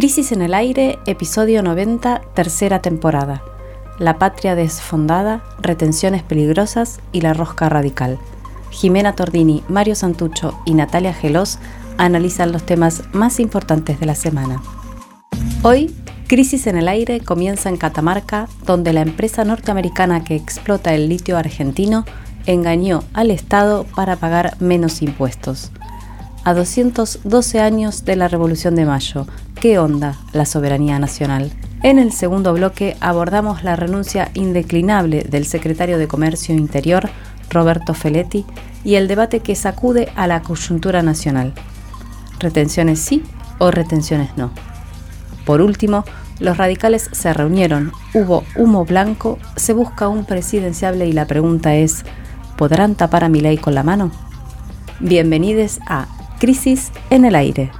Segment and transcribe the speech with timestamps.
[0.00, 3.42] Crisis en el Aire, episodio 90, tercera temporada.
[3.98, 8.18] La patria desfondada, retenciones peligrosas y la rosca radical.
[8.70, 11.58] Jimena Tordini, Mario Santucho y Natalia Gelos
[11.98, 14.62] analizan los temas más importantes de la semana.
[15.62, 15.94] Hoy,
[16.28, 21.36] Crisis en el Aire comienza en Catamarca, donde la empresa norteamericana que explota el litio
[21.36, 22.06] argentino
[22.46, 25.70] engañó al Estado para pagar menos impuestos.
[26.42, 29.26] A 212 años de la Revolución de Mayo,
[29.60, 31.52] ¿qué onda la soberanía nacional?
[31.82, 37.10] En el segundo bloque abordamos la renuncia indeclinable del secretario de Comercio Interior,
[37.50, 38.46] Roberto Feletti,
[38.84, 41.52] y el debate que sacude a la coyuntura nacional.
[42.38, 43.22] ¿Retenciones sí
[43.58, 44.50] o retenciones no?
[45.44, 46.04] Por último,
[46.38, 52.06] los radicales se reunieron, hubo humo blanco, se busca un presidenciable y la pregunta es,
[52.56, 54.10] ¿podrán tapar a mi ley con la mano?
[55.00, 56.06] Bienvenidos a
[56.40, 57.70] Crisis en el Aire.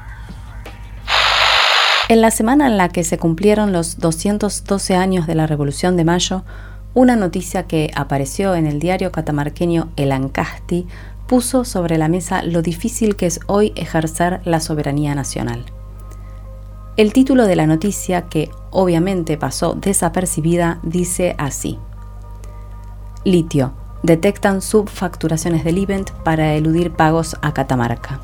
[2.10, 6.04] En la semana en la que se cumplieron los 212 años de la Revolución de
[6.04, 6.44] Mayo,
[6.92, 10.86] una noticia que apareció en el diario catamarqueño El Ancasti
[11.26, 15.64] puso sobre la mesa lo difícil que es hoy ejercer la soberanía nacional.
[16.98, 21.78] El título de la noticia, que obviamente pasó desapercibida, dice así.
[23.24, 23.72] Litio.
[24.02, 28.20] Detectan subfacturaciones del event para eludir pagos a Catamarca.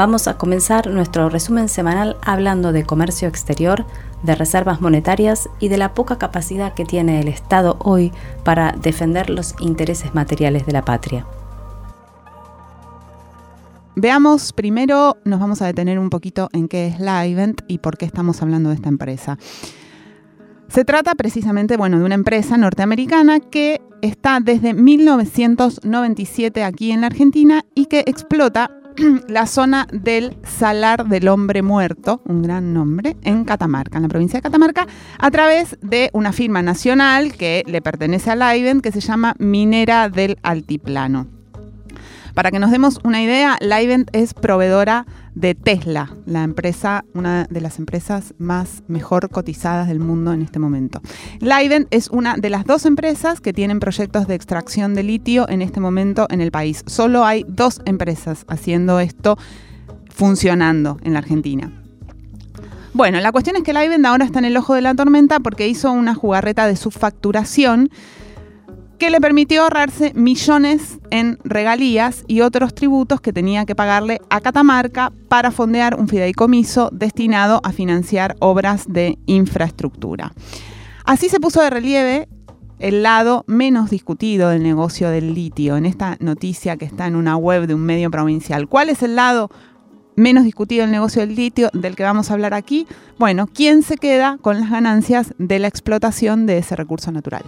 [0.00, 3.84] Vamos a comenzar nuestro resumen semanal hablando de comercio exterior,
[4.22, 8.10] de reservas monetarias y de la poca capacidad que tiene el Estado hoy
[8.42, 11.26] para defender los intereses materiales de la patria.
[13.94, 17.98] Veamos primero, nos vamos a detener un poquito en qué es la Event y por
[17.98, 19.36] qué estamos hablando de esta empresa.
[20.68, 27.08] Se trata precisamente, bueno, de una empresa norteamericana que está desde 1997 aquí en la
[27.08, 28.79] Argentina y que explota
[29.28, 34.38] la zona del Salar del Hombre Muerto, un gran nombre, en Catamarca, en la provincia
[34.38, 34.86] de Catamarca,
[35.18, 40.08] a través de una firma nacional que le pertenece a Livent, que se llama Minera
[40.08, 41.39] del Altiplano.
[42.34, 47.60] Para que nos demos una idea, Livent es proveedora de Tesla, la empresa, una de
[47.60, 51.00] las empresas más mejor cotizadas del mundo en este momento.
[51.40, 55.62] Livent es una de las dos empresas que tienen proyectos de extracción de litio en
[55.62, 56.82] este momento en el país.
[56.86, 59.38] Solo hay dos empresas haciendo esto
[60.08, 61.72] funcionando en la Argentina.
[62.92, 65.68] Bueno, la cuestión es que Livent ahora está en el ojo de la tormenta porque
[65.68, 67.90] hizo una jugarreta de subfacturación
[69.00, 74.42] que le permitió ahorrarse millones en regalías y otros tributos que tenía que pagarle a
[74.42, 80.32] Catamarca para fondear un fideicomiso destinado a financiar obras de infraestructura.
[81.06, 82.28] Así se puso de relieve
[82.78, 87.38] el lado menos discutido del negocio del litio en esta noticia que está en una
[87.38, 88.68] web de un medio provincial.
[88.68, 89.50] ¿Cuál es el lado
[90.14, 92.86] menos discutido del negocio del litio del que vamos a hablar aquí?
[93.18, 97.44] Bueno, ¿quién se queda con las ganancias de la explotación de ese recurso natural?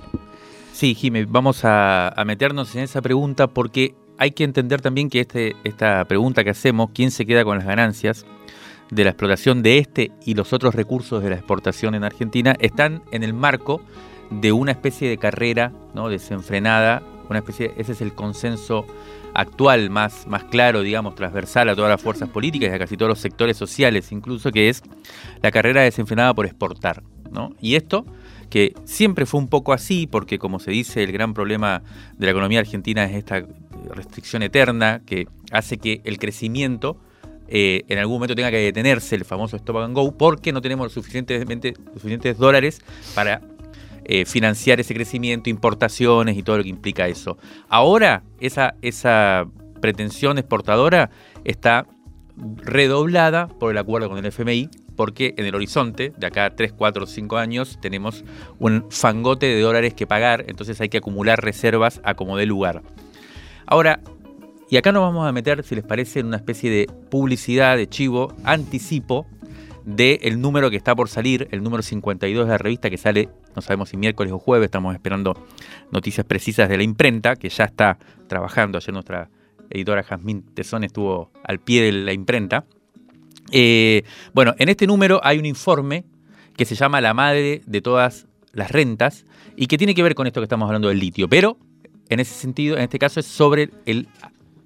[0.82, 5.54] Sí, Jimé, vamos a, meternos en esa pregunta porque hay que entender también que este,
[5.62, 8.26] esta pregunta que hacemos, ¿quién se queda con las ganancias
[8.91, 13.04] de la explotación de este y los otros recursos de la exportación en Argentina, están
[13.12, 13.81] en el marco
[14.31, 16.09] de una especie de carrera ¿no?
[16.09, 17.00] desenfrenada,
[17.31, 18.84] una especie, ese es el consenso
[19.34, 23.10] actual más, más claro, digamos, transversal a todas las fuerzas políticas y a casi todos
[23.10, 24.82] los sectores sociales incluso, que es
[25.42, 27.04] la carrera desenfrenada por exportar.
[27.31, 27.54] ¿no?
[27.60, 28.04] Y esto
[28.53, 31.83] que siempre fue un poco así, porque como se dice, el gran problema
[32.19, 33.47] de la economía argentina es esta
[33.95, 37.01] restricción eterna que hace que el crecimiento
[37.49, 40.85] eh, en algún momento tenga que detenerse, el famoso stop and go, porque no tenemos
[40.85, 42.83] los suficientes dólares
[43.15, 43.41] para
[44.05, 47.39] eh, financiar ese crecimiento, importaciones y todo lo que implica eso.
[47.71, 49.47] Ahora esa, esa
[49.81, 51.09] pretensión exportadora
[51.45, 51.87] está
[52.37, 56.72] redoblada por el acuerdo con el FMI, porque en el horizonte, de acá a 3,
[56.72, 58.25] 4, 5 años, tenemos
[58.58, 62.82] un fangote de dólares que pagar, entonces hay que acumular reservas a como dé lugar.
[63.66, 64.00] Ahora,
[64.69, 67.88] y acá nos vamos a meter, si les parece, en una especie de publicidad, de
[67.88, 69.26] chivo, anticipo
[69.84, 73.62] del número que está por salir, el número 52 de la revista que sale, no
[73.62, 75.34] sabemos si miércoles o jueves, estamos esperando
[75.91, 77.98] noticias precisas de la imprenta, que ya está
[78.28, 78.78] trabajando.
[78.78, 79.28] Ayer nuestra
[79.71, 82.65] editora Jazmín Tesón estuvo al pie de la imprenta.
[83.50, 86.04] Eh, bueno, en este número hay un informe
[86.56, 89.24] que se llama La madre de todas las rentas
[89.56, 91.59] y que tiene que ver con esto que estamos hablando del litio, pero
[92.09, 94.09] en ese sentido, en este caso es sobre el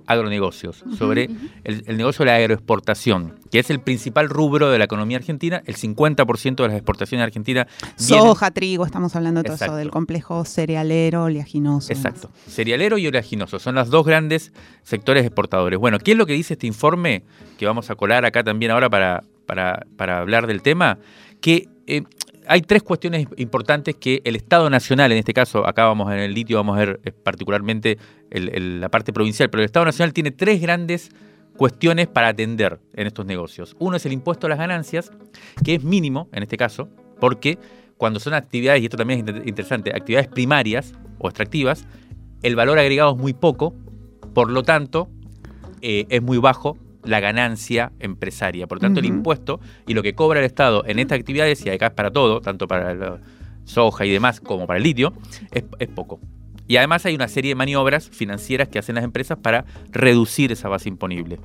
[0.07, 1.29] agronegocios, sobre
[1.65, 5.63] el, negocio de la agroexportación, que es el principal rubro de la economía argentina.
[5.67, 7.67] El 50% de las exportaciones argentinas.
[7.97, 11.93] Soja, trigo, estamos hablando de todo eso, del complejo cerealero, oleaginoso.
[11.93, 12.31] Exacto.
[12.49, 15.79] Cerealero y oleaginoso son los dos grandes sectores exportadores.
[15.79, 17.25] Bueno, ¿qué es lo que dice este informe
[17.59, 20.99] que vamos a colar acá también ahora para, para, para hablar del tema,
[21.41, 22.03] que eh,
[22.47, 26.35] hay tres cuestiones importantes que el Estado Nacional, en este caso, acá vamos en el
[26.35, 27.99] litio, vamos a ver eh, particularmente
[28.31, 31.11] la parte provincial, pero el Estado Nacional tiene tres grandes
[31.57, 33.77] cuestiones para atender en estos negocios.
[33.79, 35.11] Uno es el impuesto a las ganancias,
[35.65, 36.89] que es mínimo en este caso,
[37.19, 37.59] porque
[37.97, 41.87] cuando son actividades, y esto también es interesante, actividades primarias o extractivas,
[42.43, 43.75] el valor agregado es muy poco,
[44.35, 45.09] por lo tanto,
[45.81, 46.77] eh, es muy bajo
[47.07, 48.67] la ganancia empresaria.
[48.67, 51.87] Por tanto, el impuesto y lo que cobra el Estado en estas actividades, y acá
[51.87, 53.19] es para todo, tanto para la
[53.65, 55.13] soja y demás como para el litio,
[55.53, 56.21] es, es poco.
[56.69, 60.69] Y además hay una serie de maniobras financieras que hacen las empresas para reducir esa
[60.69, 61.39] base imponible.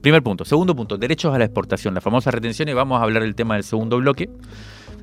[0.00, 0.44] Primer punto.
[0.44, 3.54] Segundo punto, derechos a la exportación, la famosa retención, y vamos a hablar del tema
[3.54, 4.30] del segundo bloque.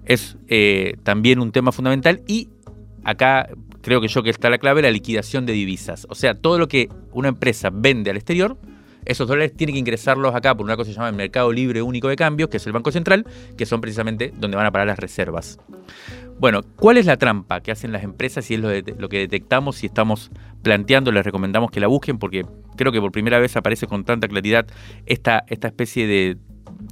[0.06, 2.50] Es eh, también un tema fundamental y
[3.04, 3.50] acá
[3.82, 6.06] creo que yo que está la clave, la liquidación de divisas.
[6.10, 8.58] O sea, todo lo que una empresa vende al exterior,
[9.10, 11.82] esos dólares tienen que ingresarlos acá por una cosa que se llama el mercado libre
[11.82, 13.26] único de cambios, que es el Banco Central,
[13.58, 15.58] que son precisamente donde van a parar las reservas.
[16.40, 19.88] Bueno, ¿cuál es la trampa que hacen las empresas y es lo, que detectamos y
[19.88, 20.30] estamos
[20.62, 21.12] planteando?
[21.12, 22.46] Les recomendamos que la busquen porque
[22.78, 24.68] creo que por primera vez aparece con tanta claridad
[25.08, 26.38] esta, esta especie de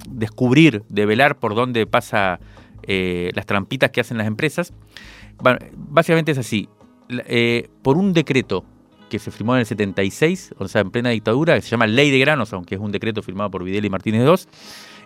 [0.09, 2.39] descubrir, de velar por dónde pasa
[2.81, 4.73] eh, las trampitas que hacen las empresas.
[5.75, 6.67] básicamente es así.
[7.09, 8.65] Eh, por un decreto
[9.09, 12.11] que se firmó en el 76, o sea, en plena dictadura, que se llama Ley
[12.11, 14.35] de Granos, aunque es un decreto firmado por Vidal y Martínez II,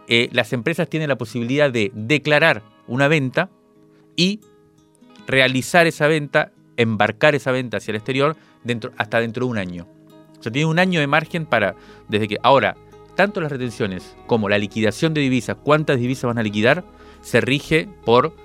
[0.08, 3.50] eh, las empresas tienen la posibilidad de declarar una venta
[4.16, 4.40] y
[5.28, 9.88] realizar esa venta, embarcar esa venta hacia el exterior dentro, hasta dentro de un año.
[10.40, 11.76] O sea, tiene un año de margen para,
[12.10, 12.76] desde que, ahora,
[13.16, 16.84] tanto las retenciones como la liquidación de divisas, cuántas divisas van a liquidar,
[17.22, 18.36] se rige por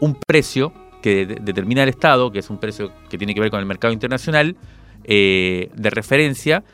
[0.00, 0.72] un precio
[1.02, 3.92] que determina el Estado, que es un precio que tiene que ver con el mercado
[3.92, 4.56] internacional,
[5.08, 6.64] eh, de referencia,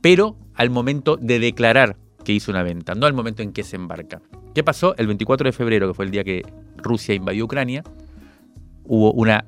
[0.00, 3.76] pero al momento de declarar que hizo una venta, no al momento en que se
[3.76, 4.20] embarca.
[4.54, 4.94] ¿Qué pasó?
[4.96, 6.42] El 24 de febrero, que fue el día que
[6.76, 7.84] Rusia invadió Ucrania,
[8.84, 9.44] hubo una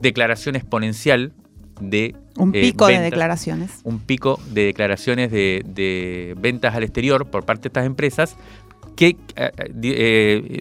[0.00, 1.32] declaración exponencial
[1.80, 2.16] de...
[2.36, 3.80] Un eh, pico de declaraciones.
[3.84, 8.36] Un pico de declaraciones de, ventas al exterior por parte de estas empresas
[8.96, 9.50] que, eh,
[9.82, 10.60] eh,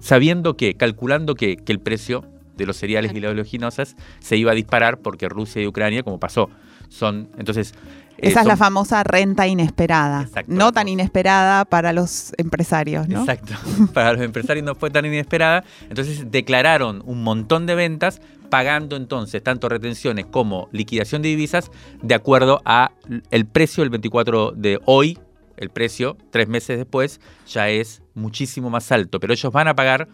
[0.00, 2.24] sabiendo que, calculando que, que, el precio
[2.58, 6.20] de los cereales y las oleaginosas se iba a disparar porque Rusia y Ucrania, como
[6.20, 6.50] pasó,
[6.90, 7.30] son...
[7.38, 7.72] Entonces,
[8.18, 10.28] esa es la famosa renta inesperada.
[10.48, 13.20] no tan inesperada para los empresarios, ¿no?
[13.20, 13.54] Exacto.
[13.94, 15.64] para los empresarios no fue tan inesperada.
[15.88, 18.20] Entonces declararon un montón de ventas
[18.50, 21.70] pagando entonces tanto retenciones como liquidación de divisas
[22.02, 22.92] de acuerdo a
[23.30, 25.18] el precio del 24 de hoy.
[25.56, 29.18] El precio, tres meses después, ya es muchísimo más alto.
[29.18, 30.08] Pero ellos van a pagar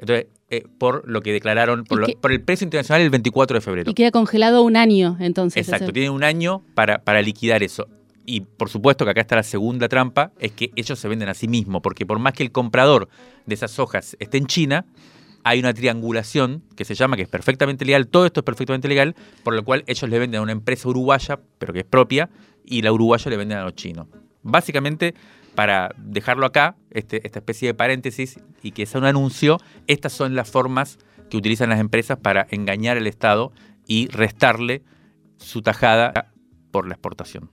[0.00, 3.90] entonces, eh, por lo que declararon, por, el precio internacional el 24 de febrero.
[3.90, 5.68] Y queda congelado un año, entonces.
[5.68, 7.86] Exacto, tienen un año para, para liquidar eso.
[8.24, 11.34] Y por supuesto que acá está la segunda trampa, es que ellos se venden a
[11.34, 13.10] sí mismos, porque por más que el comprador
[13.44, 14.86] de esas hojas esté en China,
[15.44, 19.14] hay una triangulación que se llama, que es perfectamente legal, todo esto es perfectamente legal,
[19.42, 22.30] por lo cual ellos le venden a una empresa uruguaya, pero que es propia,
[22.64, 24.06] y la uruguaya le venden a los chinos.
[24.42, 25.14] Básicamente
[25.60, 29.58] para dejarlo acá, este, esta especie de paréntesis, y que sea un anuncio,
[29.88, 30.98] estas son las formas
[31.28, 33.52] que utilizan las empresas para engañar al Estado
[33.86, 34.82] y restarle
[35.36, 36.32] su tajada
[36.70, 37.50] por la exportación.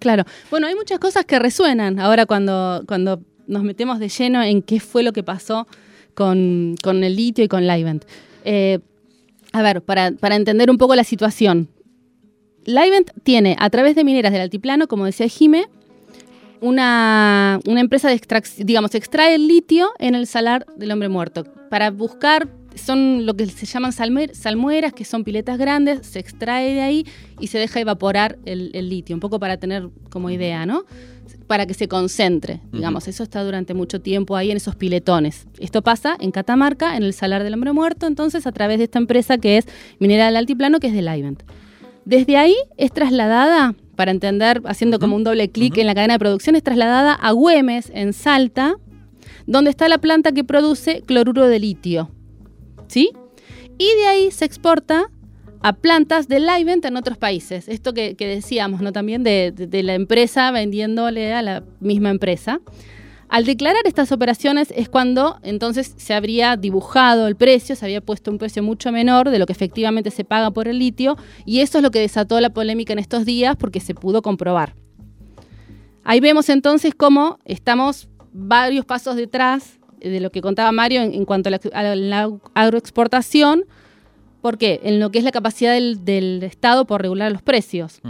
[0.00, 0.24] claro.
[0.50, 4.80] Bueno, hay muchas cosas que resuenan ahora cuando, cuando nos metemos de lleno en qué
[4.80, 5.66] fue lo que pasó
[6.14, 8.06] con, el litio y con Livent.
[8.46, 8.78] Eh,
[9.52, 11.68] a ver, para, para, entender un poco la situación.
[12.64, 15.66] Livent tiene, a través de mineras del altiplano, como decía Jime,
[16.62, 21.44] una, empresa de extracción, digamos, extrae el litio en el salar del hombre muerto.
[21.68, 26.80] Para buscar, son lo que se llaman salmueras, que son piletas grandes, se extrae de
[26.80, 27.06] ahí
[27.40, 30.84] y se deja evaporar el, litio, un poco para tener como idea, ¿no?
[31.48, 35.46] Para que se concentre, digamos, eso está durante mucho tiempo ahí en esos piletones.
[35.58, 38.98] Esto pasa en Catamarca, en el salar del hombre muerto, entonces a través de esta
[38.98, 39.66] empresa que es
[39.98, 41.42] Minera del Altiplano, que es de Livent.
[42.04, 46.18] Desde ahí es trasladada para entender, haciendo como un doble clic en la cadena de
[46.18, 48.74] producción, es trasladada a Güemes, en Salta,
[49.46, 52.10] donde está la planta que produce cloruro de litio.
[52.88, 53.10] ¿Sí?
[53.78, 55.10] Y de ahí se exporta
[55.60, 57.68] a plantas de Livent en otros países.
[57.68, 58.92] Esto que, decíamos, ¿no?
[58.92, 62.60] También de, de, la empresa vendiéndole a la misma empresa.
[63.32, 68.30] Al declarar estas operaciones es cuando entonces se habría dibujado el precio, se había puesto
[68.30, 71.78] un precio mucho menor de lo que efectivamente se paga por el litio y eso
[71.78, 74.74] es lo que desató la polémica en estos días porque se pudo comprobar.
[76.04, 81.48] Ahí vemos entonces cómo estamos varios pasos detrás de lo que contaba Mario en, cuanto
[81.48, 83.64] a la, agroexportación,
[84.42, 88.02] porque en lo que es la capacidad del, Estado por regular los precios.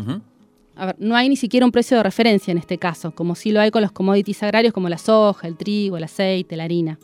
[0.75, 3.53] A ver, no hay ni siquiera un precio de referencia en este caso, como sí
[3.53, 6.99] lo hay con los commodities agrarios como la soja, el trigo, el aceite, la harina.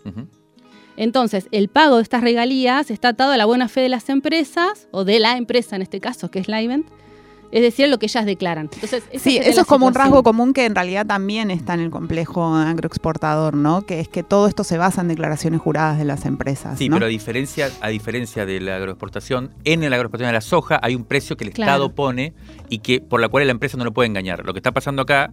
[0.96, 4.88] Entonces, el pago de estas regalías está atado a la buena fe de las empresas,
[4.90, 6.88] o de la empresa en este caso, que es Livent,
[7.52, 8.68] es decir, lo que ellas declaran.
[8.72, 11.90] Entonces, Sí, eso es como un rasgo común que en realidad también está en el
[11.90, 13.82] complejo agroexportador, ¿no?
[13.82, 16.78] Que es que todo esto se basa en declaraciones juradas de las empresas.
[16.78, 16.96] Sí, ¿no?
[16.96, 20.94] pero a diferencia, a diferencia de la agroexportación, en la agroexportación de la soja hay
[20.94, 21.72] un precio que el Claro.
[21.72, 22.34] Estado pone
[22.68, 24.44] y que por la cual la empresa no lo puede engañar.
[24.44, 25.32] Lo que está pasando acá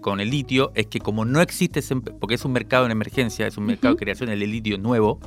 [0.00, 3.46] con el litio es que como no existe, ese, porque es un mercado en emergencia,
[3.46, 5.20] es un mercado de creación del litio nuevo,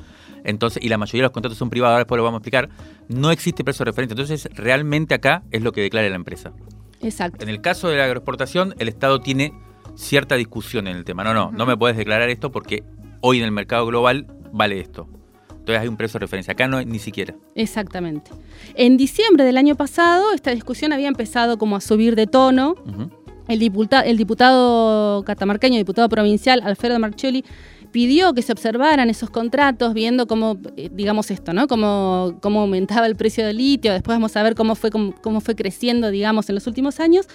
[0.44, 2.70] entonces y la mayoría de los contratos son privados, ahora después lo vamos a explicar,
[3.08, 4.14] no existe precio de referencia.
[4.14, 6.54] Entonces realmente acá es lo que declara la empresa.
[7.02, 7.44] Exacto.
[7.44, 9.54] En el caso de la agroexportación, el Estado tiene
[9.96, 11.24] cierta discusión en el tema.
[11.24, 12.84] No, no, no me puedes declarar esto porque
[13.22, 15.08] hoy en el mercado global vale esto.
[15.50, 16.54] Entonces hay un precio de referencia.
[16.54, 17.36] Acá no hay ni siquiera.
[17.54, 18.32] Exactamente.
[18.76, 22.76] En diciembre del año pasado, esta discusión había empezado como a subir de tono.
[22.86, 23.12] Ujú.
[23.50, 27.44] El, diputa- el diputado catamarqueño, diputado provincial, Alfredo Marchioli,
[27.92, 31.68] pidió que se observaran esos contratos, viendo cómo, eh, digamos esto, ¿no?
[31.68, 33.92] Cómo, cómo aumentaba el precio del litio.
[33.92, 37.26] Después vamos a ver cómo fue, cómo, cómo fue creciendo, digamos, en los últimos años.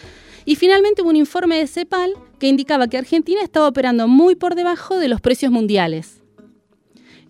[0.44, 4.54] Y finalmente hubo un informe de CEPAL que indicaba que Argentina estaba operando muy por
[4.54, 6.20] debajo de los precios mundiales.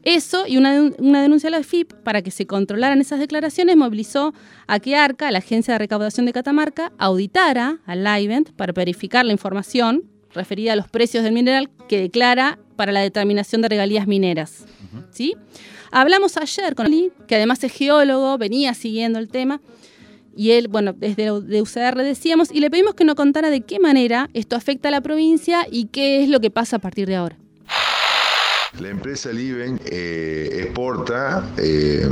[0.04, 3.76] Eso y una, denun- una denuncia a la FIP para que se controlaran esas declaraciones
[3.76, 4.34] movilizó
[4.66, 9.32] a que ARCA, la Agencia de Recaudación de Catamarca, auditara al Livent para verificar la
[9.32, 14.66] información referida a los precios del mineral que declara para la determinación de regalías mineras.
[15.10, 15.34] ¿Sí?
[15.90, 19.60] Hablamos ayer con Oli, que además es geólogo, venía siguiendo el tema,
[20.36, 23.78] y él, bueno, desde de UCR decíamos, y le pedimos que nos contara de qué
[23.78, 27.14] manera esto afecta a la provincia y qué es lo que pasa a partir de
[27.14, 27.38] ahora.
[28.80, 32.08] La empresa Liven eh, exporta eh,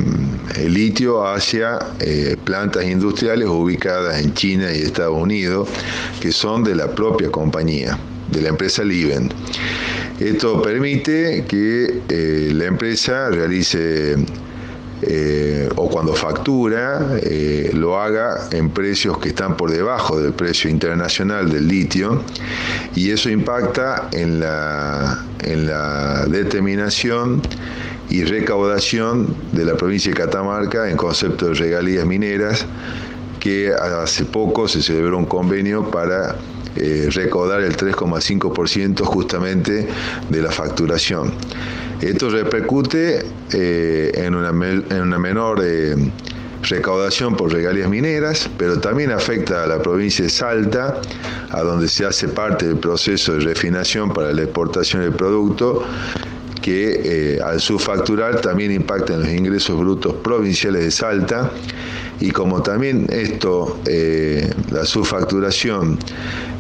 [0.59, 5.69] el litio hacia eh, plantas industriales ubicadas en China y Estados Unidos,
[6.21, 7.99] que son de la propia compañía,
[8.31, 9.29] de la empresa Liven.
[10.21, 12.01] Esto permite que
[12.55, 14.15] la empresa realice
[15.05, 20.71] eh, o cuando factura eh, lo haga en precios que están por debajo del precio
[20.71, 22.23] internacional del litio
[22.95, 27.43] y eso impacta en la, en la determinación
[28.11, 32.65] y recaudación de la provincia de Catamarca en concepto de regalías mineras
[33.41, 36.37] que hace poco se celebró un convenio para
[36.77, 39.87] eh, recaudar el 3,5% justamente
[40.29, 41.33] de la facturación.
[42.01, 45.95] Esto repercute eh, en, una, en una menor eh,
[46.63, 51.01] recaudación por regalías mineras, pero también afecta a la provincia de Salta,
[51.51, 55.85] a donde se hace parte del proceso de refinación para la exportación del producto,
[56.61, 61.51] que eh, al subfacturar también impacta en los ingresos brutos provinciales de Salta
[62.21, 65.99] y como también esto, eh, la subfacturación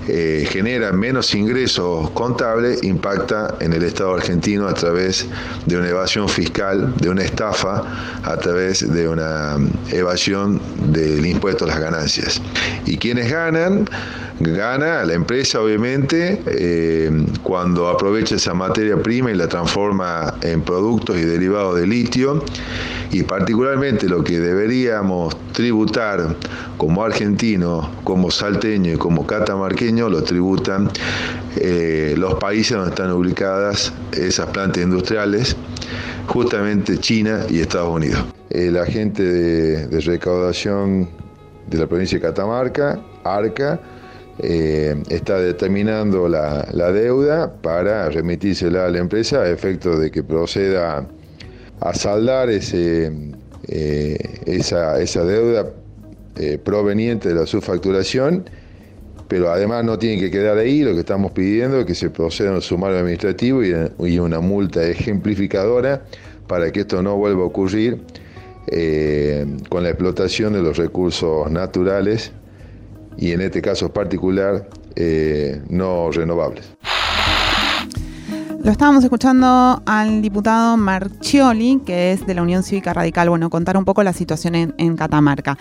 [0.09, 5.27] eh, genera menos ingresos contables, impacta en el Estado argentino a través
[5.67, 9.57] de una evasión fiscal, de una estafa, a través de una
[9.91, 10.61] evasión
[10.93, 12.43] del impuesto a las ganancias.
[12.85, 13.89] Y quienes ganan,
[14.41, 17.11] gana la empresa obviamente eh,
[17.43, 22.45] cuando aprovecha esa materia prima y la transforma en productos y derivados de litio
[23.13, 26.35] y particularmente lo que deberíamos tributar
[26.79, 30.91] como argentino, como salteño y como catamarqueño, lo tributan
[31.57, 35.55] eh, los países donde están ubicadas esas plantas industriales,
[36.27, 38.25] justamente China y Estados Unidos.
[38.49, 41.11] El agente de, de recaudación
[41.69, 43.79] de la provincia de Catamarca, ARCA,
[44.39, 50.23] eh, está determinando la, la deuda para remitírsela a la empresa a efecto de que
[50.23, 51.07] proceda
[51.83, 53.11] a saldar ese,
[53.67, 55.71] eh, esa, esa deuda
[56.37, 58.49] eh, proveniente de la subfacturación,
[59.27, 62.53] pero además no tiene que quedar ahí, lo que estamos pidiendo es que se proceda
[62.53, 66.05] un sumario administrativo y, una multa ejemplificadora
[66.47, 68.01] para que esto no vuelva a ocurrir
[68.69, 72.31] eh, con la explotación de los recursos naturales
[73.17, 74.69] y en este caso particular
[75.69, 76.71] no renovables.
[78.65, 83.77] Lo estábamos escuchando al diputado Marchioli, que es de la Unión Cívica Radical, bueno, contar
[83.77, 85.59] un poco la situación en, Catamarca.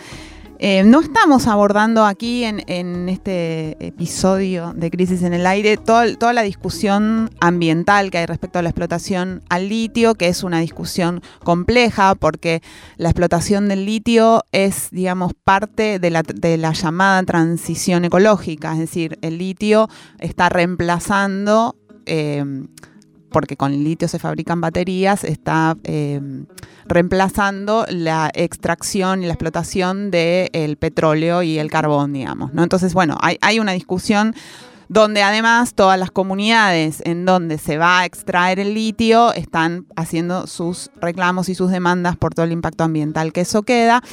[0.59, 6.43] Eh, no estamos abordando aquí en, este episodio de Crisis en el Aire toda la
[6.43, 12.13] discusión ambiental que hay respecto a la explotación al litio, que es una discusión compleja
[12.13, 12.61] porque
[12.97, 18.79] la explotación del litio es, digamos, parte de la, de la llamada transición ecológica, es
[18.79, 19.89] decir, el litio
[20.19, 21.75] está reemplazando...
[22.05, 22.45] Eh,
[23.31, 26.21] porque con litio se fabrican baterías, está eh,
[26.85, 32.53] reemplazando la extracción y la explotación del petróleo y el carbón, digamos.
[32.53, 32.63] ¿no?
[32.63, 34.35] Entonces, bueno, hay una discusión
[34.91, 40.47] donde además todas las comunidades en donde se va a extraer el litio están haciendo
[40.47, 44.03] sus reclamos y sus demandas por todo el impacto ambiental que eso queda.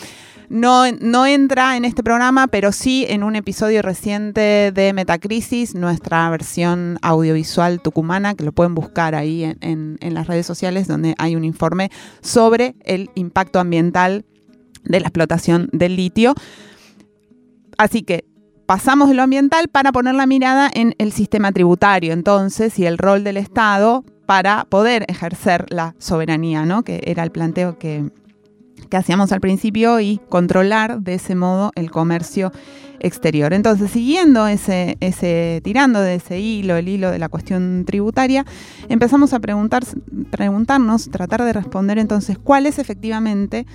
[0.48, 6.28] No, no, entra en este programa, pero sí en un episodio reciente de Metacrisis, nuestra
[6.30, 11.36] versión audiovisual tucumana, que lo pueden buscar ahí en, en las redes sociales, donde hay
[11.36, 11.90] un informe
[12.22, 14.24] sobre el impacto ambiental
[14.84, 16.34] de la explotación del litio.
[17.76, 18.24] Así que
[18.64, 22.98] pasamos de lo ambiental para poner la mirada en el sistema tributario, entonces, y el
[22.98, 26.82] rol del Estado para poder ejercer la soberanía, ¿no?
[26.82, 28.10] que era el planteo que,
[28.88, 32.52] que hacíamos al principio y controlar de ese modo el comercio
[33.00, 33.52] exterior.
[33.52, 34.96] Entonces, siguiendo ese,
[35.62, 38.44] tirando de ese hilo, el hilo de la cuestión tributaria,
[38.88, 39.84] empezamos a preguntar,
[40.30, 43.66] preguntarnos, tratar de responder entonces cuál es efectivamente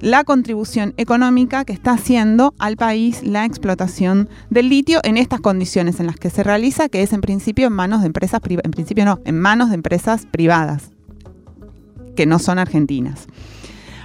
[0.00, 6.00] la contribución económica que está haciendo al país la explotación del litio en estas condiciones
[6.00, 8.72] en las que se realiza, que es en principio en manos de empresas privadas, en
[8.72, 10.90] principio no, en manos de empresas privadas,
[12.16, 13.28] que no son argentinas.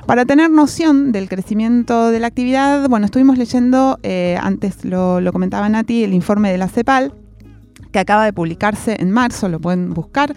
[0.07, 5.33] Para tener noción del crecimiento de la actividad, bueno, estuvimos leyendo, eh, antes lo, lo
[5.33, 7.13] comentaba Nati, el informe de la CEPAL,
[7.91, 10.33] que acaba de publicarse en marzo, lo pueden buscar,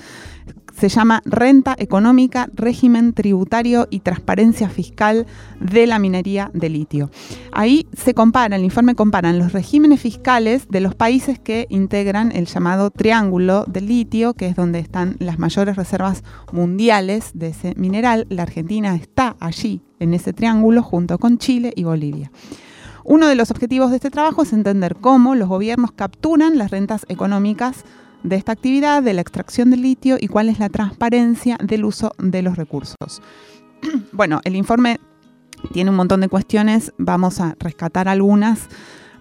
[0.80, 5.26] se llama Renta Económica, Régimen Tributario y Transparencia Fiscal
[5.60, 7.10] de la Minería de Litio.
[7.52, 12.46] Ahí se compara, el informe comparan los regímenes fiscales de los países que integran el
[12.46, 18.26] llamado Triángulo del Litio, que es donde están las mayores reservas mundiales de ese mineral.
[18.30, 22.32] La Argentina está allí, en ese triángulo, junto con Chile y Bolivia.
[23.04, 27.04] Uno de los objetivos de este trabajo es entender cómo los gobiernos capturan las rentas
[27.10, 27.84] económicas
[28.22, 32.12] de esta actividad, de la extracción del litio y cuál es la transparencia del uso
[32.18, 33.22] de los recursos.
[34.12, 35.00] bueno, el informe
[35.72, 38.68] tiene un montón de cuestiones, vamos a rescatar algunas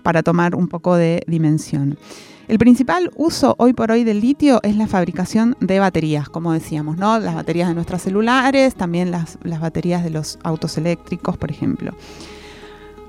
[0.03, 1.98] para tomar un poco de dimensión.
[2.48, 6.98] El principal uso hoy por hoy del litio es la fabricación de baterías, como decíamos,
[6.98, 7.20] ¿no?
[7.20, 11.94] Las baterías de nuestros celulares, también las, las baterías de los autos eléctricos, por ejemplo.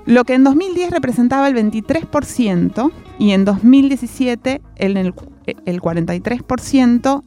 [0.05, 5.13] Lo que en 2010 representaba el 23% y en 2017 el, el
[5.81, 7.23] 43%,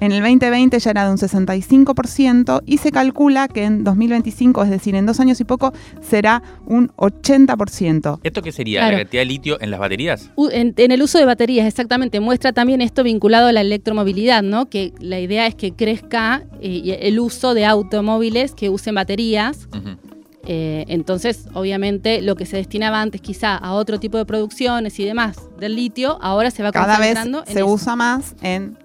[0.00, 4.70] en el 2020 ya era de un 65% y se calcula que en 2025, es
[4.70, 8.20] decir, en dos años y poco, será un 80%.
[8.22, 8.90] ¿Esto qué sería?
[8.90, 10.30] ¿La cantidad de litio en las baterías?
[10.52, 12.20] En, en, el uso de baterías, exactamente.
[12.20, 14.68] Muestra también esto vinculado a la electromovilidad, ¿no?
[14.68, 19.68] Que la idea es que crezca eh, el uso de automóviles que usen baterías.
[19.72, 20.15] Uh -huh.
[20.46, 25.04] Eh, entonces, obviamente, lo que se destinaba antes quizá a otro tipo de producciones y
[25.04, 27.66] demás del litio, ahora se va Cada concentrando vez se eso.
[27.66, 28.78] usa más en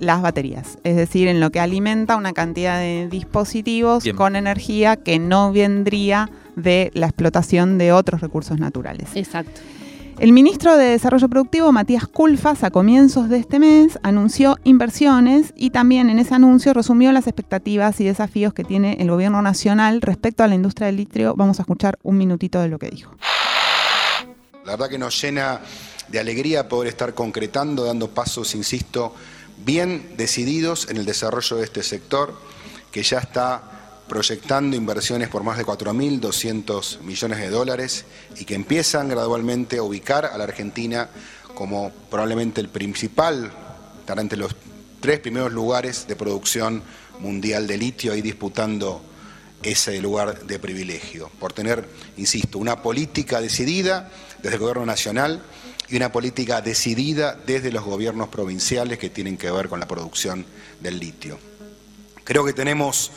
[0.00, 4.16] las baterías, es decir, en lo que alimenta una cantidad de dispositivos Bien.
[4.16, 9.08] con energía que no vendría de la explotación de otros recursos naturales.
[9.14, 9.60] Exacto.
[10.18, 15.70] El ministro de Desarrollo Productivo, Matías Culfas, a comienzos de este mes anunció inversiones y
[15.70, 20.44] también en ese anuncio resumió las expectativas y desafíos que tiene el gobierno nacional respecto
[20.44, 21.34] a la industria del litio.
[21.34, 23.12] Vamos a escuchar un minutito de lo que dijo.
[24.64, 25.60] La verdad que nos llena
[26.08, 29.14] de alegría poder estar concretando, dando pasos, insisto,
[29.64, 32.38] bien decididos en el desarrollo de este sector,
[32.92, 33.73] que ya está
[34.08, 38.04] proyectando inversiones por más de 4.200 millones de dólares
[38.38, 41.08] y que empiezan gradualmente a ubicar a la Argentina
[41.54, 43.50] como probablemente el principal,
[44.00, 44.54] estará entre los
[45.00, 46.82] tres primeros lugares de producción
[47.20, 49.02] mundial de litio, ahí disputando
[49.62, 54.10] ese lugar de privilegio, por tener, insisto, una política decidida
[54.42, 55.42] desde el gobierno nacional
[55.88, 60.44] y una política decidida desde los gobiernos provinciales que tienen que ver con la producción
[60.80, 61.38] del litio.
[62.24, 63.10] Creo que tenemos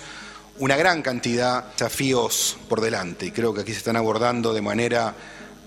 [0.60, 4.62] una gran cantidad de desafíos por delante y creo que aquí se están abordando de
[4.62, 5.14] manera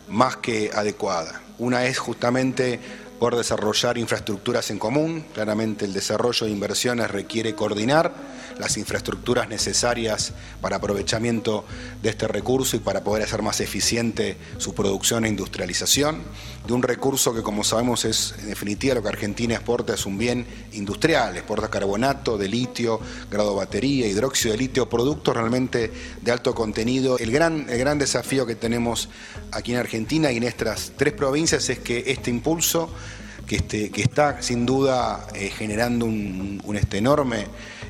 [0.08, 1.40] más que adecuada.
[1.58, 2.80] Una es justamente
[3.18, 5.26] por desarrollar infraestructuras en común.
[5.34, 8.12] Claramente el desarrollo de inversiones requiere coordinar
[8.60, 11.64] las infraestructuras necesarias para aprovechamiento
[12.02, 16.22] de este recurso y para poder hacer más eficiente su producción e industrialización.
[16.66, 20.18] De un recurso que, como sabemos, es en definitiva lo que Argentina exporta es un
[20.18, 26.54] bien industrial, exporta carbonato de litio, grado batería, hidróxido de litio, productos realmente de alto
[26.54, 27.18] contenido.
[27.18, 29.08] El gran, el gran desafío que tenemos
[29.52, 32.90] aquí en Argentina y en estas tres provincias es que este impulso
[33.46, 37.46] que, este, que está sin duda eh, generando un, un este enorme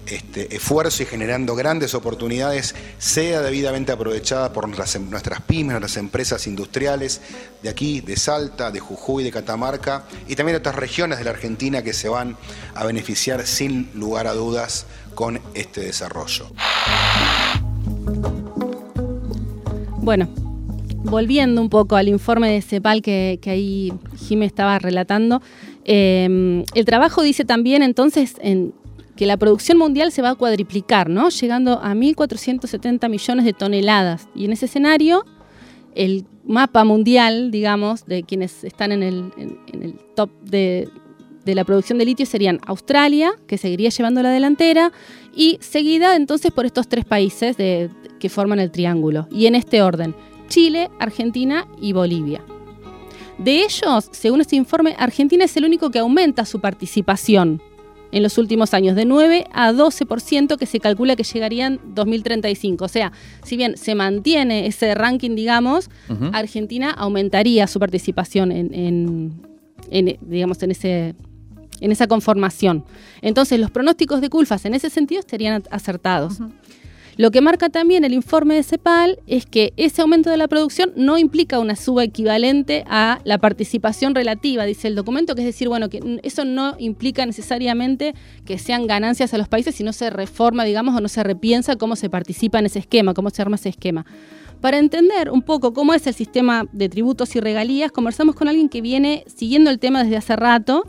[0.07, 5.97] este, esfuerzo y generando grandes oportunidades, sea debidamente aprovechada por nuestras, em, nuestras pymes, nuestras
[5.99, 7.21] empresas industriales
[7.63, 11.83] de aquí, de Salta, de Jujuy, de Catamarca y también otras regiones de la Argentina
[11.83, 12.37] que se van
[12.75, 16.47] a beneficiar sin lugar a dudas con este desarrollo.
[19.99, 20.29] Bueno,
[21.05, 25.43] volviendo un poco al informe de CEPAL que, ahí Jimé estaba relatando,
[25.85, 28.73] eh, el trabajo dice también entonces en,
[29.21, 31.29] que la producción mundial se va a cuadriplicar, ¿no?
[31.29, 34.27] Llegando a 1.470 millones de toneladas.
[34.35, 35.27] Y en ese escenario,
[35.95, 40.89] el mapa mundial, digamos, de quienes están en el, top de,
[41.45, 44.91] la producción de litio serían Australia, que seguiría llevando la delantera,
[45.37, 49.29] y seguida entonces por estos tres países que forman el triángulo.
[49.31, 50.15] Y en este orden,
[50.49, 52.41] Chile, Argentina y Bolivia.
[53.37, 57.61] De ellos, según este informe, Argentina es el único que aumenta su participación
[58.13, 62.85] en los últimos años, de 9 a 12% que se calcula que llegarían 2035.
[62.85, 63.13] O sea,
[63.45, 65.91] si bien se mantiene ese ranking, digamos,
[66.33, 69.41] Argentina aumentaría su participación en,
[70.21, 71.15] digamos, en, ese,
[71.81, 72.85] en esa conformación.
[73.23, 76.39] Entonces, los pronósticos de Culfas en ese sentido estarían acertados.
[77.21, 80.91] Lo que marca también el informe de CEPAL es que ese aumento de la producción
[80.97, 85.69] no implica una suba equivalente a la participación relativa, dice el documento, que es decir,
[85.69, 88.15] bueno, que eso no implica necesariamente
[88.47, 91.95] que sean ganancias a los países, sino se reforma, digamos, o no se repiensa cómo
[91.95, 94.07] se participa en ese esquema, cómo se arma ese esquema.
[94.63, 98.71] Para entender un poco cómo es el sistema de tributos y regalías, conversamos con alguien
[98.71, 100.87] que viene siguiendo el tema desde hace rato,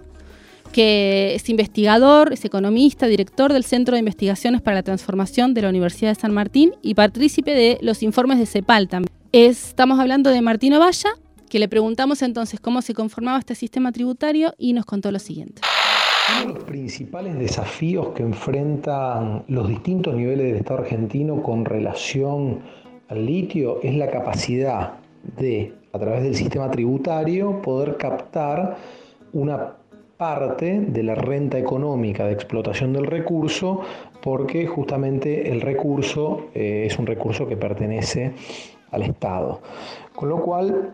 [0.72, 5.70] que es investigador, es economista, director del Centro de Investigaciones para la Transformación de la
[5.70, 9.12] Universidad de San Martín y partícipe de los informes de CEPAL también.
[9.32, 11.10] estamos hablando de Martín Ovalla,
[11.50, 15.62] que le preguntamos entonces cómo se conformaba este sistema tributario y nos contó lo siguiente.
[16.44, 22.62] Uno de los principales desafíos que enfrentan los distintos niveles del Estado argentino con relación
[23.10, 24.94] al litio es la capacidad
[25.38, 28.78] de, a través del sistema tributario, poder captar
[29.34, 29.81] una
[30.22, 33.82] parte de la renta económica de explotación del recurso
[34.22, 38.32] porque justamente el recurso eh, es un recurso que pertenece
[38.92, 39.62] al Estado.
[40.16, 40.92] Con lo cual,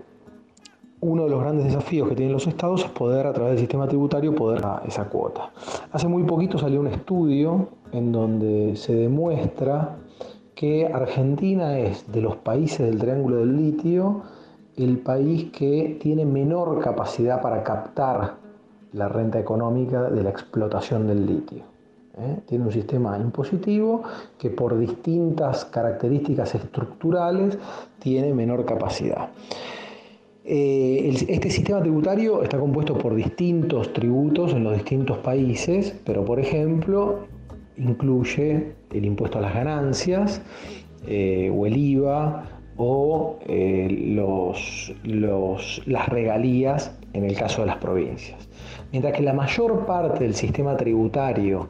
[1.02, 3.86] uno de los grandes desafíos que tienen los estados es poder, a través del sistema
[3.86, 5.52] tributario, poder a esa cuota.
[5.92, 9.98] Hace muy poquito salió un estudio en donde se demuestra
[10.56, 14.22] que Argentina es de los países del Triángulo del Litio
[14.78, 18.47] el país que tiene menor capacidad para captar
[18.98, 21.64] la renta económica de la explotación del litio.
[22.18, 22.40] ¿eh?
[22.48, 24.04] Tiene un sistema impositivo
[24.38, 27.58] que por distintas características estructurales
[28.00, 29.30] tiene menor capacidad.
[30.44, 36.40] Eh, este sistema tributario está compuesto por distintos tributos en los distintos países, pero por
[36.40, 37.28] ejemplo
[37.78, 40.42] incluye el impuesto a las ganancias
[41.06, 42.46] eh, o el IVA
[42.78, 44.94] o los,
[45.86, 48.48] las regalías en el caso de las provincias.
[48.92, 51.68] Mientras que la mayor parte del sistema tributario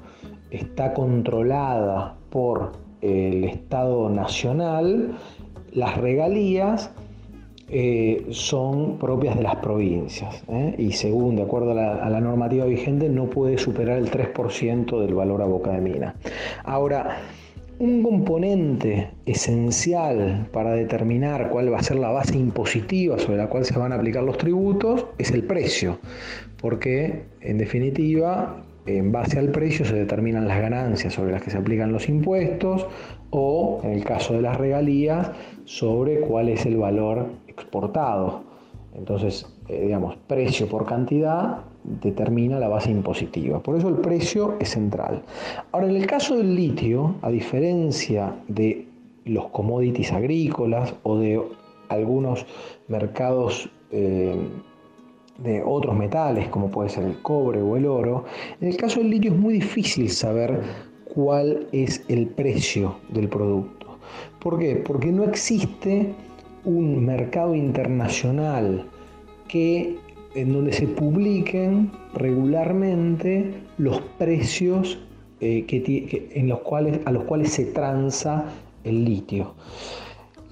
[0.52, 5.18] está controlada por el Estado Nacional,
[5.74, 6.92] las regalías
[7.70, 10.74] eh, son propias de las provincias ¿eh?
[10.78, 15.02] y según, de acuerdo a la, a la, normativa vigente, no puede superar el 3%
[15.02, 16.16] del valor a boca de mina.
[16.64, 17.18] Ahora,
[17.80, 23.66] un componente esencial para determinar cuál va a ser la base impositiva sobre la cual
[23.66, 26.00] se van a aplicar los tributos es el precio,
[26.62, 31.58] porque en definitiva en base al precio se determinan las ganancias sobre las que se
[31.58, 32.88] aplican los impuestos
[33.30, 35.32] o, en el caso de las regalías,
[35.66, 38.44] sobre cuál es el valor exportado.
[38.96, 43.62] Entonces, eh, digamos, precio por cantidad determina la base impositiva.
[43.62, 45.22] Por eso el precio es central.
[45.72, 48.87] Ahora, en el caso del litio, a diferencia de
[49.28, 51.42] los commodities agrícolas o de
[51.90, 52.46] algunos
[52.88, 54.36] mercados eh,
[55.38, 58.26] de otros metales, como puede ser el cobre o el oro,
[58.60, 60.62] en el caso del litio es muy difícil saber
[61.14, 63.98] cuál es el precio del producto.
[64.40, 64.76] ¿Por qué?
[64.76, 66.14] Porque no existe
[66.66, 68.86] un mercado internacional
[69.48, 69.98] que
[70.36, 75.00] en donde se publiquen regularmente los precios
[75.40, 75.66] eh,
[76.34, 78.46] en los cuales, a los cuales se transa
[78.88, 79.54] el litio.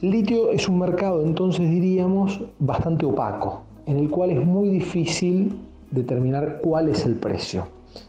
[0.02, 5.58] El litio es un mercado, entonces diríamos, bastante opaco, en el cual es muy difícil
[5.92, 7.68] determinar cuál es el precio.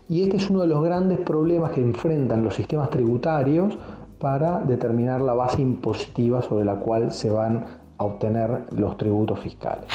[0.08, 3.78] Y este es uno de los grandes problemas que enfrentan los sistemas tributarios
[4.18, 7.64] para determinar la base impositiva sobre la cual se van
[7.98, 9.86] a obtener los tributos fiscales.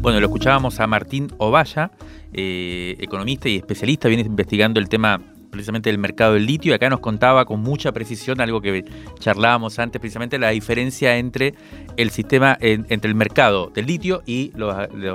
[0.00, 1.90] Bueno, lo escuchábamos a Martín Ovalla,
[2.32, 5.20] eh, economista y especialista, viene investigando el tema
[5.54, 8.84] precisamente del mercado del litio y acá nos contaba con mucha precisión algo que
[9.18, 11.54] charlábamos antes, precisamente la diferencia entre
[11.96, 14.74] el sistema, entre el mercado del litio y los,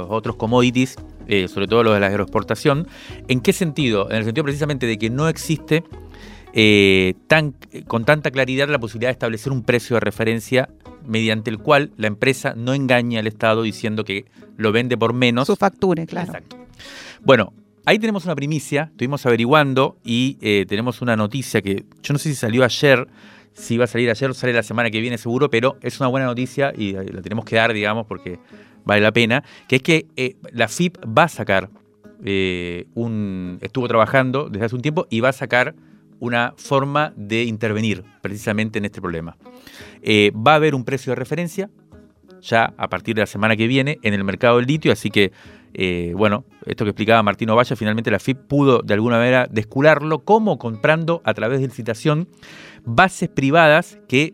[0.09, 0.95] otros commodities,
[1.27, 2.87] eh, sobre todo los de la agroexportación.
[3.27, 4.09] ¿En qué sentido?
[4.09, 5.83] En el sentido precisamente de que no existe
[6.53, 7.53] eh, tan,
[7.87, 10.69] con tanta claridad la posibilidad de establecer un precio de referencia
[11.05, 14.25] mediante el cual la empresa no engaña al Estado diciendo que
[14.57, 15.47] lo vende por menos.
[15.47, 16.27] Su facture, claro.
[16.27, 16.57] Exacto.
[17.23, 17.53] Bueno,
[17.85, 22.29] ahí tenemos una primicia, estuvimos averiguando y eh, tenemos una noticia que yo no sé
[22.29, 23.07] si salió ayer,
[23.53, 26.07] si va a salir ayer o sale la semana que viene seguro, pero es una
[26.07, 28.39] buena noticia y eh, la tenemos que dar, digamos, porque
[28.85, 30.07] vale la pena, que es que
[30.51, 31.69] la FIP va a sacar
[32.95, 33.59] un...
[33.61, 35.75] estuvo trabajando desde hace un tiempo y va a sacar
[36.19, 39.37] una forma de intervenir precisamente en este problema.
[40.01, 41.69] Eh, va a haber un precio de referencia
[42.41, 45.31] ya a partir de la semana que viene en el mercado del litio, así que,
[45.73, 50.19] eh, bueno, esto que explicaba Martino Valla, finalmente la FIP pudo de alguna manera descularlo
[50.19, 52.27] como comprando a través de licitación
[52.85, 54.33] bases privadas que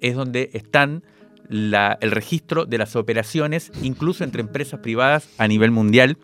[0.00, 1.02] es donde están
[1.48, 6.18] el registro de las operaciones, incluso entre empresas privadas a nivel mundial.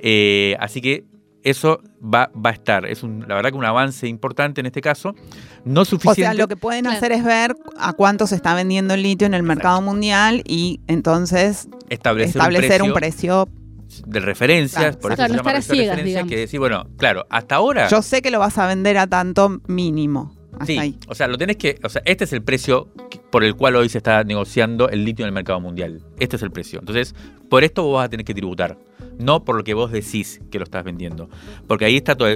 [0.00, 1.04] Eh, así que
[1.46, 2.86] eso va, va a estar.
[2.86, 5.14] Es un, la verdad que un avance importante en este caso.
[5.64, 6.22] No suficiente.
[6.22, 9.28] O sea, lo que pueden hacer es ver a cuánto se está vendiendo el litio
[9.28, 13.48] en el mercado mundial y entonces establecer, un precio,
[14.06, 17.86] de referencias, por eso se llama referencias, que decir, bueno, claro, hasta ahora...
[17.88, 20.34] Yo sé que lo vas a vender a tanto mínimo.
[20.66, 22.88] sí, o sea, lo tenés que, o sea, este es el precio
[23.30, 26.02] por el cual hoy se está negociando el litio en el mercado mundial.
[26.18, 26.80] Este es el precio.
[26.80, 27.14] Entonces,
[27.48, 28.76] por esto vos vas a tener que tributar
[29.18, 31.28] no por lo que vos decís que lo estás vendiendo.
[31.66, 32.28] Porque ahí está todo.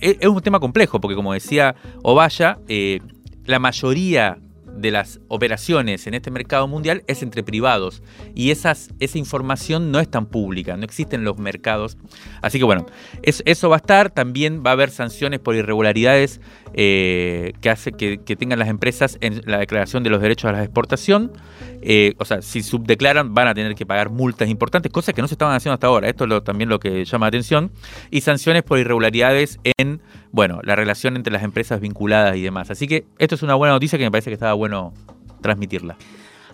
[0.00, 3.00] Es, un tema complejo, porque como decía Ovalla, eh,
[3.44, 4.38] la mayoría
[4.76, 8.02] de las operaciones en este mercado mundial es entre privados
[8.34, 11.96] y esas, esa información no es tan pública, no existen los mercados.
[12.42, 12.86] Así que bueno,
[13.22, 16.40] eso va a estar, también va a haber sanciones por irregularidades
[16.78, 20.62] eh, que hace que, tengan las empresas en la declaración de los derechos a la
[20.62, 21.32] exportación.
[21.80, 25.28] Eh, o sea, si subdeclaran van a tener que pagar multas importantes, cosas que no
[25.28, 26.08] se estaban haciendo hasta ahora.
[26.08, 27.70] Esto es también lo que llama la atención.
[28.10, 32.70] Y sanciones por irregularidades en bueno, la relación entre las empresas vinculadas y demás.
[32.70, 34.92] Así que esto es una buena noticia que me parece que estaba bueno
[35.40, 35.96] transmitirla.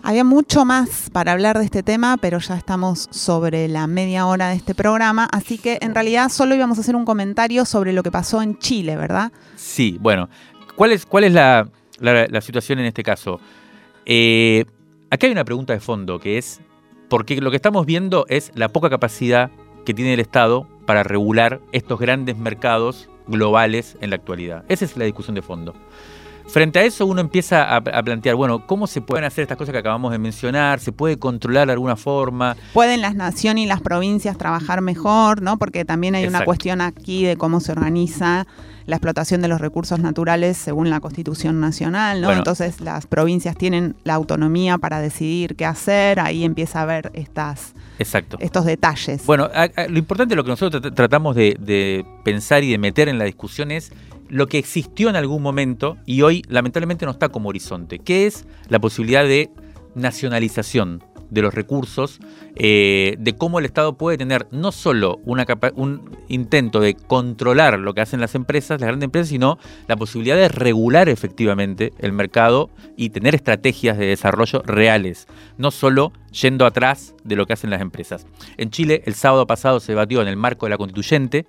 [0.05, 4.49] Había mucho más para hablar de este tema, pero ya estamos sobre la media hora
[4.49, 8.03] de este programa, así que en realidad solo íbamos a hacer un comentario sobre lo
[8.03, 9.31] que pasó en Chile, ¿verdad?
[9.55, 10.27] Sí, bueno,
[10.75, 11.69] ¿cuál es, cuál es la,
[12.41, 13.39] situación en este caso?
[14.05, 14.65] Eh,
[15.09, 16.59] aquí hay una pregunta de fondo que es,
[17.07, 19.51] porque lo que estamos viendo es la poca capacidad
[19.85, 24.65] que tiene el Estado para regular estos grandes mercados globales en la actualidad.
[24.67, 25.73] Esa es la discusión de fondo.
[26.47, 29.79] Frente a eso uno empieza a, plantear, bueno, ¿cómo se pueden hacer estas cosas que
[29.79, 30.79] acabamos de mencionar?
[30.79, 32.55] ¿Se puede controlar de alguna forma?
[32.73, 35.41] ¿Pueden las naciones y las provincias trabajar mejor?
[35.41, 35.57] ¿no?
[35.57, 38.45] Porque también hay una cuestión aquí de cómo se organiza
[38.85, 42.31] la explotación de los recursos naturales según la Constitución Nacional, ¿no?
[42.31, 47.73] Entonces las provincias tienen la autonomía para decidir qué hacer, ahí empieza a haber estas,
[47.97, 48.37] Exacto.
[48.41, 49.25] estos detalles.
[49.25, 49.49] Bueno,
[49.87, 53.93] lo importante, lo que nosotros tratamos de pensar y de meter en la discusión es
[54.33, 58.47] lo que existió en algún momento y hoy lamentablemente no está como horizonte, que es
[58.67, 59.51] la posibilidad de
[59.93, 62.19] nacionalización de los recursos,
[62.55, 68.01] eh, de cómo el Estado puede tener no solo un intento de controlar lo que
[68.01, 73.11] hacen las empresas, las grandes empresas, sino la posibilidad de regular efectivamente el mercado y
[73.11, 75.27] tener estrategias de desarrollo reales,
[75.59, 78.25] no solo yendo atrás de lo que hacen las empresas.
[78.57, 81.45] En Chile, el sábado pasado se debatió en el marco de la constituyente,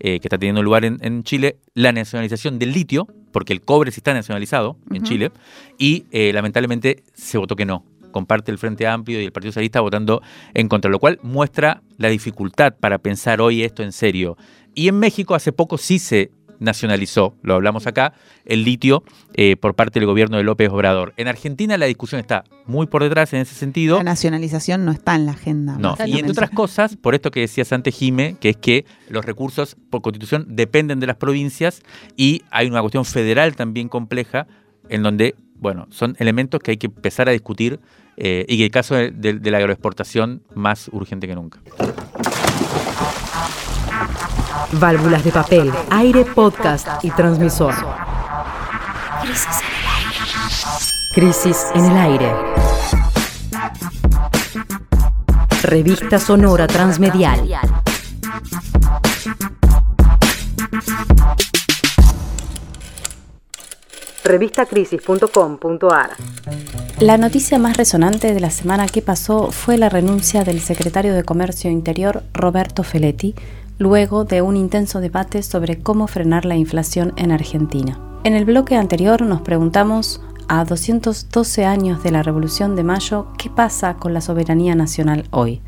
[0.00, 4.00] eh, que está teniendo lugar en, Chile, la nacionalización del litio, porque el cobre sí
[4.00, 5.32] está nacionalizado en Chile,
[5.78, 7.84] y eh, lamentablemente se votó que no.
[8.10, 10.22] Comparte el Frente Amplio y el Partido Socialista votando
[10.54, 14.36] en contra, lo cual muestra la dificultad para pensar hoy esto en serio.
[14.74, 16.30] Y en México hace poco sí se
[16.64, 21.14] nacionalizó, lo hablamos acá, el litio eh, por parte del gobierno de López Obrador.
[21.16, 23.98] En Argentina la discusión está muy por detrás en ese sentido.
[23.98, 25.76] La nacionalización no está en la agenda.
[25.78, 29.24] No, y entre otras cosas, por esto que decías antes, Jime, que es que los
[29.24, 31.82] recursos por constitución dependen de las provincias
[32.16, 34.46] y hay una cuestión federal también compleja
[34.88, 37.80] en donde, bueno, son elementos que hay que empezar a discutir
[38.16, 41.60] eh, y que el caso de la agroexportación más urgente que nunca.
[44.72, 47.74] Válvulas de papel, aire, podcast y transmisor.
[51.14, 52.32] Crisis en el aire.
[55.62, 57.48] Revista Sonora Transmedial.
[64.24, 66.10] Revistacrisis.com.ar
[66.98, 71.24] La noticia más resonante de la semana que pasó fue la renuncia del secretario de
[71.24, 73.34] Comercio Interior, Roberto Feletti,
[73.78, 77.98] luego de un intenso debate sobre cómo frenar la inflación en Argentina.
[78.24, 83.48] En el bloque anterior nos preguntamos, a 212 años de la Revolución de Mayo, ¿qué
[83.50, 85.62] pasa con la soberanía nacional hoy?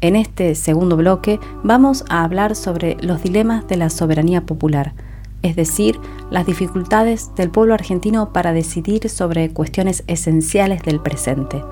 [0.00, 4.94] En este segundo bloque vamos a hablar sobre los dilemas de la soberanía popular,
[5.42, 11.62] es decir, las dificultades del pueblo argentino para decidir sobre cuestiones esenciales del presente.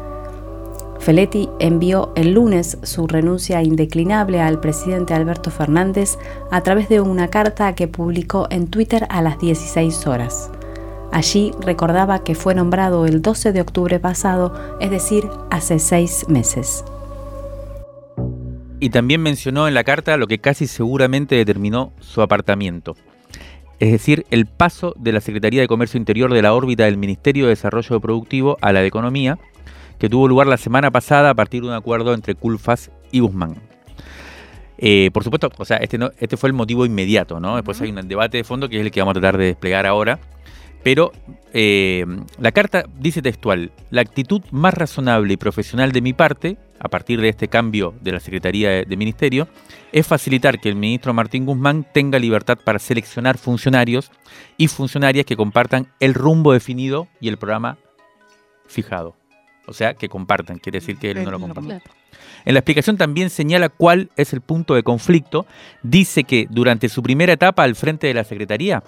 [1.01, 6.19] Feletti envió el lunes su renuncia indeclinable al presidente Alberto Fernández
[6.51, 10.51] a través de una carta que publicó en Twitter a las 16 horas.
[11.13, 16.85] Allí recordaba que fue nombrado el 12 de octubre pasado, es decir, hace seis meses.
[18.81, 22.95] Y también mencionó en la carta lo que casi seguramente determinó su apartamiento,
[23.81, 27.45] es decir, el paso de la Secretaría de Comercio Interior de la órbita del Ministerio
[27.45, 29.39] de Desarrollo Productivo a la de Economía,
[29.99, 33.57] que tuvo lugar la semana pasada a partir de un acuerdo entre Culfas y Guzmán.
[34.79, 37.57] Eh, por supuesto, o sea, este, no, este fue el motivo inmediato, ¿no?
[37.57, 39.87] Después hay un debate de fondo que es el que vamos a tratar de desplegar
[39.87, 40.21] ahora.
[40.85, 41.11] Pero
[41.53, 42.07] eh,
[42.39, 47.21] la carta dice textual, la actitud más razonable y profesional de mi parte, a partir
[47.21, 49.49] de este cambio de la Secretaría de, de Ministerio,
[49.91, 54.13] es facilitar que el ministro Martín Guzmán tenga libertad para seleccionar funcionarios
[54.57, 57.79] y funcionarias que compartan el rumbo definido y el programa
[58.69, 59.17] fijado.
[59.69, 61.83] O sea, que compartan, quiere decir que él no lo comparte.
[62.45, 65.47] En la explicación también señala cuál es el punto de conflicto.
[65.83, 68.83] Dice que durante su primera etapa al frente de la Secretaría,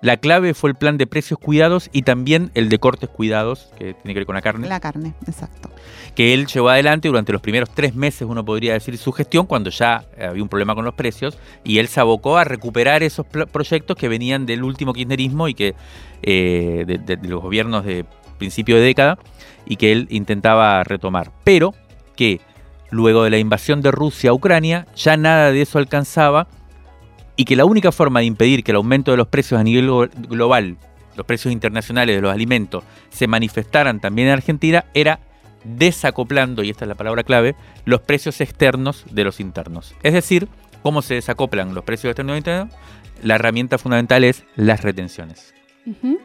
[0.00, 3.94] la clave fue el plan de precios cuidados y también el de cortes cuidados, que
[3.94, 4.68] tiene que ver con la carne.
[4.68, 5.70] La carne, exacto.
[6.14, 9.70] Que él llevó adelante durante los primeros tres meses, uno podría decir, su gestión, cuando
[9.70, 13.96] ya había un problema con los precios, y él se abocó a recuperar esos proyectos
[13.96, 15.74] que venían del último kirchnerismo y que
[16.22, 18.04] eh, de, de, de los gobiernos de
[18.42, 19.18] principio de década
[19.64, 21.30] y que él intentaba retomar.
[21.44, 21.74] Pero
[22.16, 22.40] que
[22.90, 26.48] luego de la invasión de Rusia a Ucrania ya nada de eso alcanzaba
[27.36, 30.10] y que la única forma de impedir que el aumento de los precios a nivel
[30.28, 30.76] global,
[31.16, 35.20] los precios internacionales de los alimentos, se manifestaran también en Argentina era
[35.64, 39.94] desacoplando, y esta es la palabra clave, los precios externos de los internos.
[40.02, 40.48] Es decir,
[40.82, 42.74] cómo se desacoplan los precios externos e internos,
[43.22, 45.54] la herramienta fundamental es las retenciones.
[45.86, 46.18] Uh -huh.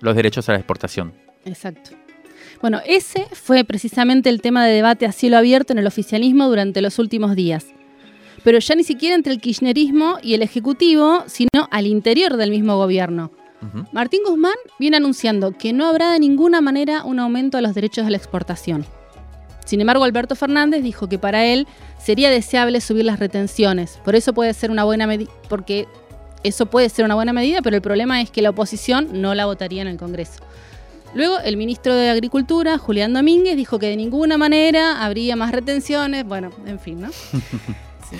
[0.00, 1.27] Los derechos a la exportación.
[1.48, 1.90] Exacto.
[2.60, 6.80] Bueno, ese fue precisamente el tema de debate a cielo abierto en el oficialismo durante
[6.82, 7.66] los últimos días.
[8.44, 12.76] Pero ya ni siquiera entre el kirchnerismo y el Ejecutivo, sino al interior del mismo
[12.76, 13.30] gobierno.
[13.60, 13.88] Uh -huh.
[13.92, 18.04] Martín Guzmán viene anunciando que no habrá de ninguna manera un aumento de los derechos
[18.04, 18.86] de la exportación.
[19.64, 21.66] Sin embargo, Alberto Fernández dijo que para él
[21.98, 24.00] sería deseable subir las retenciones.
[24.04, 25.86] Por eso puede ser una buena medida, porque
[26.42, 29.46] eso puede ser una buena medida, pero el problema es que la oposición no la
[29.46, 30.42] votaría en el Congreso.
[31.14, 36.24] Luego, el ministro de Agricultura, Julián Domínguez, dijo que de ninguna manera habría más retenciones.
[36.24, 37.10] Bueno, en fin, ¿no?
[38.10, 38.16] sí.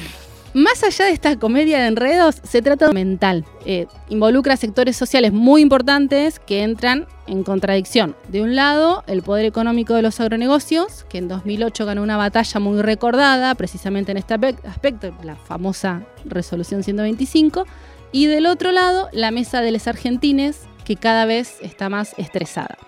[0.54, 3.44] Más allá de esta comedia de enredos, se trata de mental.
[3.66, 8.16] Eh, involucra sectores sociales muy importantes que entran en contradicción.
[8.28, 12.60] De un lado, el poder económico de los agronegocios, que en 2008 ganó una batalla
[12.60, 17.66] muy recordada, precisamente en este aspecto, la famosa resolución 125.
[18.10, 22.78] Y del otro lado, la mesa de los argentines, que cada vez está más estresada.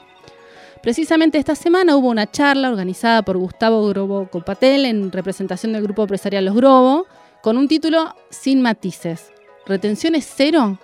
[0.83, 6.05] Precisamente esta semana hubo una charla organizada por Gustavo Grobo Copatel en representación del grupo
[6.05, 7.07] empresarial Los Grobo,
[7.43, 9.31] con un título sin matices.
[9.67, 10.79] ¿Retenciones cero?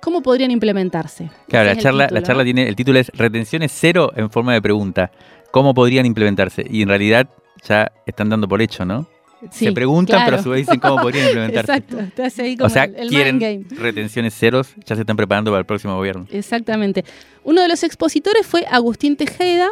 [0.00, 1.30] ¿Cómo podrían implementarse?
[1.46, 5.10] Claro, la charla, la charla tiene, el título es Retenciones cero en forma de pregunta.
[5.50, 6.64] ¿Cómo podrían implementarse?
[6.70, 7.28] Y en realidad
[7.68, 9.06] ya están dando por hecho, ¿no?
[9.50, 10.24] Sí, se preguntan, claro.
[10.26, 11.72] pero a su vez dicen cómo podrían implementarse.
[11.72, 13.64] Exacto, hace ahí como o sea, el, el quieren game.
[13.70, 16.26] retenciones ceros, ya se están preparando para el próximo gobierno.
[16.30, 17.04] Exactamente.
[17.44, 19.68] Uno de los expositores fue Agustín Tejeda,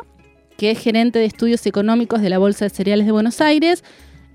[0.57, 3.83] que es gerente de estudios económicos de la Bolsa de Cereales de Buenos Aires.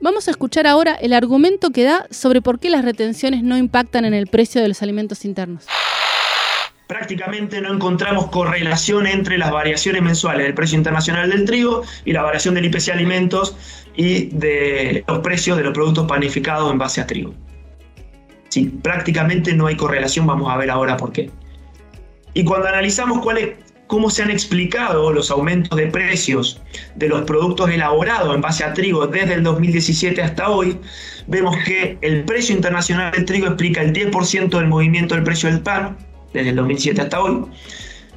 [0.01, 4.05] Vamos a escuchar ahora el argumento que da sobre por qué las retenciones no impactan
[4.05, 5.65] en el precio de los alimentos internos
[6.89, 12.23] prácticamente no encontramos correlación entre las variaciones mensuales del precio internacional del trigo y la
[12.23, 13.55] variación del IPC alimentos
[13.95, 17.35] y de los precios de los productos panificados en base a trigo.
[18.47, 21.29] Sí, prácticamente no hay correlación, vamos a ver ahora por qué.
[22.33, 23.23] Y cuando analizamos
[23.85, 26.59] cómo se han explicado los aumentos de precios
[26.95, 30.75] de los productos elaborados en base a trigo desde el 2017 hasta hoy,
[31.27, 35.61] vemos que el precio internacional del trigo explica el 10% del movimiento del precio del
[35.61, 35.95] pan,
[36.33, 37.45] desde el 2007 hasta hoy,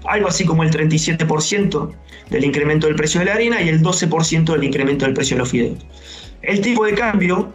[0.05, 1.93] algo así como el 37%
[2.31, 5.41] del incremento del precio de la harina y el 12% del incremento del precio de
[5.41, 5.87] los fideos.
[6.43, 7.53] El tipo de cambio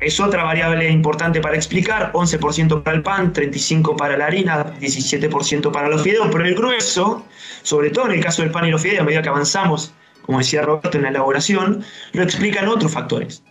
[0.00, 5.70] es otra variable importante para explicar, 11% para el pan, 35% para la harina, 17%
[5.70, 7.24] para los fideos, pero el grueso,
[7.62, 10.38] sobre todo en el caso del pan y los fideos, a medida que avanzamos, como
[10.38, 13.42] decía Roberto, en la elaboración, lo explican otros factores.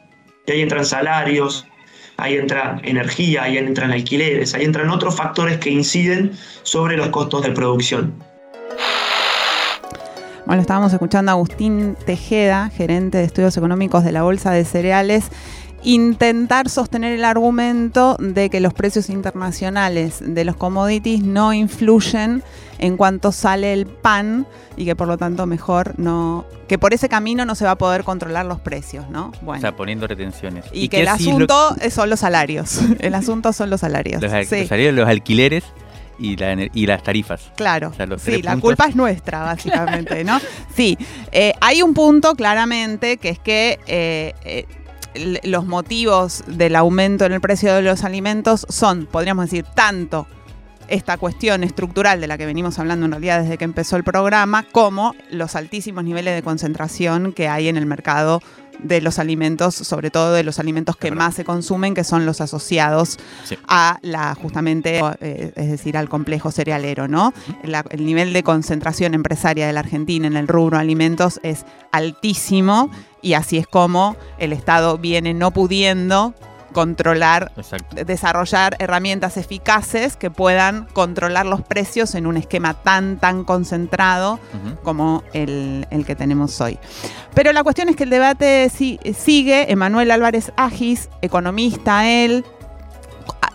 [0.46, 1.66] Y ahí entran salarios,
[2.22, 6.32] ahí entra energía, ahí entran alquileres, ahí entran otros factores que inciden
[6.64, 8.14] sobre los costos de producción.
[10.46, 15.30] Bueno, estábamos escuchando a Agustín Tejeda, gerente de estudios económicos de la Bolsa de Cereales,
[15.84, 22.44] intentar sostener el argumento de que los precios internacionales de los commodities no influyen
[22.78, 27.10] en cuanto sale el pan y que por lo tanto mejor no que por ese
[27.10, 29.34] camino no se va a poder controlar los precios, ¿no?
[29.42, 29.60] Bueno.
[29.60, 30.64] O sea, poniendo retenciones.
[30.72, 32.80] Y, que el asunto son los salarios.
[33.00, 34.22] el asunto son los salarios.
[34.22, 35.66] Los, salarios, los alquileres
[36.22, 37.52] y, las tarifas.
[37.56, 37.92] Claro.
[38.18, 40.40] sí, la culpa es nuestra, básicamente, ¿no?
[40.76, 40.98] Sí.
[41.32, 44.66] Eh, hay un punto claramente que es que eh, eh,
[45.16, 50.28] los motivos del aumento en el precio de los alimentos son, podríamos decir, tanto
[50.88, 54.64] esta cuestión estructural de la que venimos hablando en realidad desde que empezó el programa,
[54.72, 58.42] como los altísimos niveles de concentración que hay en el mercado
[58.80, 62.42] de los alimentos, sobre todo de los alimentos que más se consumen, que son los
[62.42, 63.20] asociados
[63.68, 67.34] a la, justamente, eh, es decir, al complejo cerealero, ¿no?
[67.64, 72.90] el nivel de concentración empresaria de la Argentina en el rubro alimentos es altísimo
[73.22, 76.34] y así es como el Estado viene no pudiendo
[76.72, 77.52] controlar,
[78.06, 84.40] desarrollar herramientas eficaces que puedan controlar los precios en un esquema tan, tan concentrado
[84.84, 86.80] como el, que tenemos hoy.
[87.34, 89.72] Pero la cuestión es que el debate sigue.
[89.72, 92.46] Emanuel Álvarez Agis, economista, él,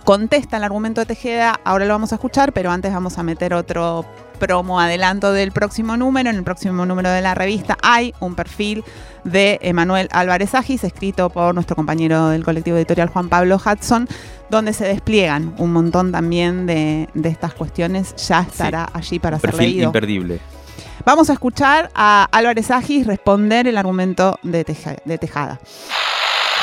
[0.06, 3.52] contesta el argumento de Tejeda, ahora lo vamos a escuchar, pero antes vamos a meter
[3.52, 4.06] otro
[4.38, 6.30] promo adelanto del próximo número.
[6.30, 8.84] En el próximo número de la revista hay un perfil
[9.24, 14.08] de Emanuel Álvarez Agis, escrito por nuestro compañero del colectivo editorial Juan Pablo Hudson,
[14.48, 18.14] donde se despliegan un montón también de, estas cuestiones.
[18.28, 19.86] Ya estará allí para ser leído.
[19.86, 20.38] imperdible.
[21.04, 24.64] Vamos a escuchar a Álvarez Agis responder el argumento de,
[25.04, 25.58] de Tejada.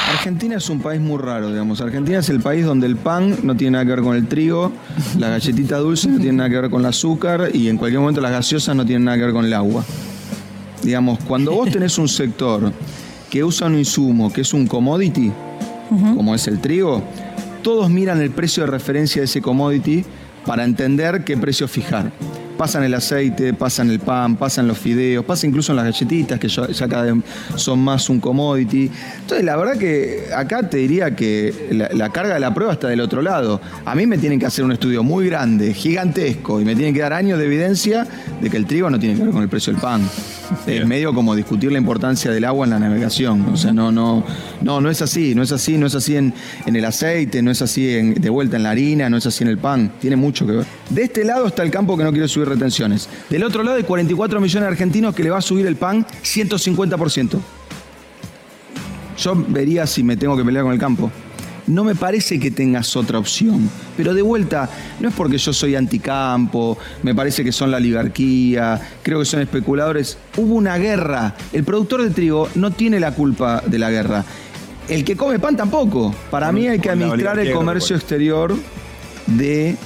[0.07, 1.79] Argentina es un país muy raro, digamos.
[1.81, 4.71] Argentina es el país donde el pan no tiene nada que ver con el trigo,
[5.17, 8.21] la galletita dulce no tiene nada que ver con el azúcar y en cualquier momento
[8.21, 9.83] las gaseosas no tienen nada que ver con el agua.
[10.81, 12.71] Digamos, cuando vos tenés un sector
[13.29, 15.31] que usa un insumo que es un commodity,
[15.89, 17.01] como es el trigo,
[17.61, 20.03] todos miran el precio de referencia de ese commodity
[20.45, 22.11] para entender qué precio fijar
[22.57, 26.47] pasan el aceite, pasan el pan, pasan los fideos, pasa incluso en las galletitas, que
[26.47, 27.15] ya, cada vez
[27.55, 28.89] son más un commodity.
[29.21, 33.01] Entonces, la verdad que acá te diría que la, carga de la prueba está del
[33.01, 33.59] otro lado.
[33.85, 37.01] A mí me tienen que hacer un estudio muy grande, gigantesco, y me tienen que
[37.01, 38.07] dar años de evidencia
[38.41, 40.01] de que el trigo no tiene que ver con el precio del pan.
[40.67, 43.45] Es medio como discutir la importancia del agua en la navegación.
[43.49, 44.23] O sea, no, no,
[44.61, 46.33] no, no es así, no es así, no es así en,
[46.65, 49.57] el aceite, no es así de vuelta en la harina, no es así en el
[49.57, 49.91] pan.
[49.99, 50.65] Tiene mucho que ver.
[50.89, 53.09] De este lado está el campo que no quiere subir retenciones.
[53.29, 56.05] Del otro lado hay 44 millones de argentinos que le va a subir el pan
[56.23, 57.39] 150%.
[59.17, 61.11] Yo vería si me tengo que pelear con el campo.
[61.67, 63.69] No me parece que tengas otra opción.
[63.95, 64.69] Pero de vuelta,
[64.99, 69.41] no es porque yo soy anticampo, me parece que son la oligarquía, creo que son
[69.41, 70.17] especuladores.
[70.35, 71.35] Hubo una guerra.
[71.53, 74.25] El productor de trigo no tiene la culpa de la guerra.
[74.89, 76.13] El que come pan tampoco.
[76.29, 78.53] Para mí hay que administrar el comercio exterior
[79.27, 79.77] de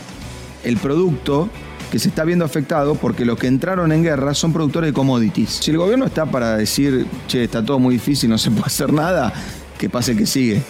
[0.64, 1.50] el producto
[1.92, 5.50] que se está viendo afectado porque los que entraron en guerra son productores de commodities.
[5.62, 8.92] Si el gobierno está para decir, che, está todo muy difícil, no se puede hacer
[8.92, 9.34] nada,
[9.78, 10.62] que pase que sigue.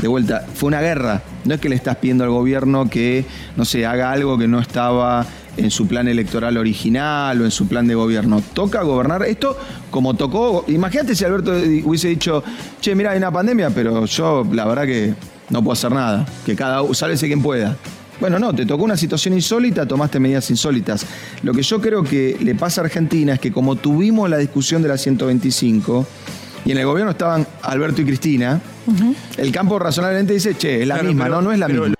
[0.00, 1.22] De vuelta, fue una guerra.
[1.44, 3.24] No es que le estás pidiendo al gobierno que,
[3.56, 7.66] no sé, haga algo que no estaba en su plan electoral original o en su
[7.66, 8.42] plan de gobierno.
[8.52, 9.56] Toca gobernar esto
[9.90, 10.66] como tocó.
[10.68, 11.52] Imagínate si Alberto
[11.84, 12.44] hubiese dicho,
[12.80, 15.14] che, mira, hay una pandemia, pero yo la verdad que
[15.48, 16.26] no puedo hacer nada.
[16.44, 17.76] Que cada uno, sálvese quien pueda.
[18.20, 21.06] Bueno, no, te tocó una situación insólita, tomaste medidas insólitas.
[21.42, 24.82] Lo que yo creo que le pasa a Argentina es que como tuvimos la discusión
[24.82, 26.06] de la 125
[26.64, 28.60] y en el gobierno estaban Alberto y Cristina,
[29.36, 31.94] el campo razonablemente dice, che, es la misma, no, no es la misma.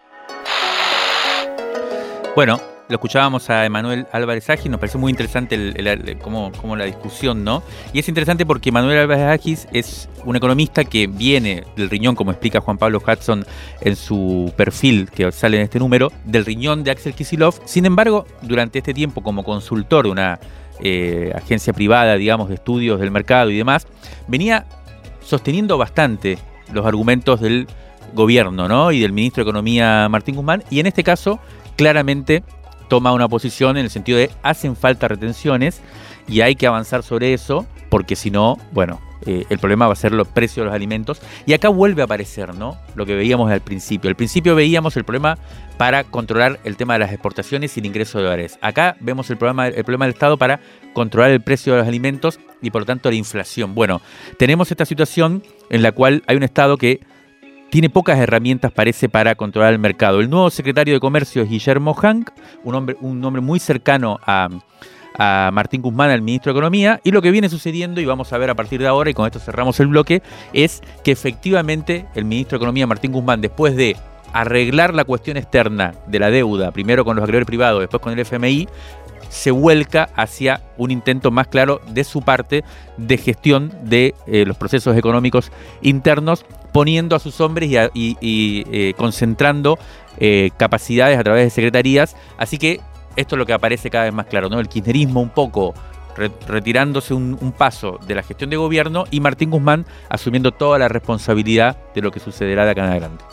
[2.35, 7.43] Bueno, lo escuchábamos a Emanuel Álvarez Agis, nos pareció muy interesante el, como, la discusión,
[7.43, 7.63] ¿no?
[7.93, 12.31] Y es interesante porque Emanuel Álvarez Agis es un economista que viene del riñón, como
[12.31, 13.45] explica Juan Pablo Hudson
[13.81, 17.61] en su perfil que sale en este número, del riñón de Axel Kisilov.
[17.65, 20.39] Sin embargo, durante este tiempo como consultor de una
[20.81, 23.87] eh, agencia privada, digamos, de estudios del mercado y demás,
[24.29, 24.65] venía
[25.21, 26.39] sosteniendo bastante
[26.73, 27.67] los argumentos del
[28.15, 28.93] gobierno, ¿no?
[28.93, 31.41] Y del ministro de Economía Martín Guzmán, y en este caso
[31.77, 32.43] claramente
[32.89, 35.81] toma una posición en el sentido de hacen falta retenciones
[36.29, 39.97] y hay que avanzar sobre eso, porque si no, bueno, eh, el problema va a
[39.97, 41.21] ser los precios de los alimentos.
[41.47, 42.77] Y acá vuelve a aparecer, ¿no?
[42.95, 44.09] Lo que veíamos al principio.
[44.09, 45.39] Al principio veíamos el problema
[45.79, 48.59] para controlar el tema de las exportaciones y el ingreso de dólares.
[48.61, 50.61] Acá vemos el problema, el problema del Estado para
[50.93, 53.75] controlar el precio de los alimentos y por lo tanto la inflación.
[53.75, 54.01] Bueno,
[54.39, 57.01] tenemos esta situación en la cual hay un Estado que
[57.77, 60.21] tiene pocas herramientas, parece, para controlar el mercado.
[60.21, 62.31] El nuevo secretario de Comercio es Guillermo Hank,
[62.65, 64.49] un hombre, un hombre muy cercano a,
[65.19, 68.39] a Martín Guzmán, el ministro de Economía, y lo que viene sucediendo, y vamos a
[68.39, 70.23] ver a partir de ahora, y con esto cerramos el bloque,
[70.55, 73.95] es que efectivamente el ministro de Economía, Martín Guzmán, después de
[74.33, 78.21] arreglar la cuestión externa de la deuda, primero con los acreedores privados, después con el
[78.21, 78.69] FMI,
[79.37, 82.65] se vuelca hacia un intento más claro de su parte
[82.97, 89.79] de gestión de eh, los procesos económicos internos, poniendo a sus hombres y, eh, concentrando
[90.19, 92.17] eh, capacidades a través de secretarías.
[92.39, 92.81] Así que
[93.15, 94.59] esto es lo que aparece cada vez más claro, ¿no?
[94.59, 95.75] El kirchnerismo un poco
[96.49, 100.89] retirándose un, un, paso de la gestión de gobierno y Martín Guzmán asumiendo toda la
[100.89, 103.25] responsabilidad de lo que sucederá de acá en adelante.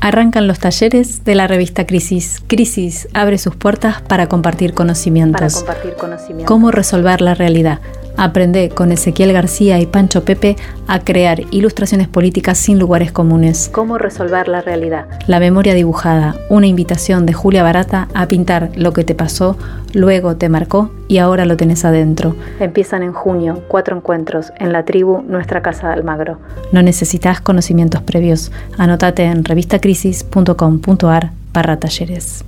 [0.00, 2.42] Arrancan los talleres de la revista Crisis.
[2.46, 5.54] Crisis abre sus puertas para compartir conocimientos.
[5.54, 6.46] Para compartir conocimientos.
[6.46, 7.80] Cómo resolver la realidad
[8.18, 10.56] Aprende con Ezequiel García y Pancho Pepe
[10.88, 13.70] a crear ilustraciones políticas sin lugares comunes.
[13.72, 15.06] Cómo resolver la realidad.
[15.28, 19.56] La memoria dibujada, una invitación de Julia Barata a pintar lo que te pasó,
[19.94, 22.34] luego te marcó y ahora lo tenés adentro.
[22.58, 26.38] Empiezan en junio, cuatro encuentros en la tribu Nuestra Casa de Almagro.
[26.72, 28.50] No necesitas conocimientos previos.
[28.76, 32.44] Anotate en revistacrisis.com.ar barra talleres.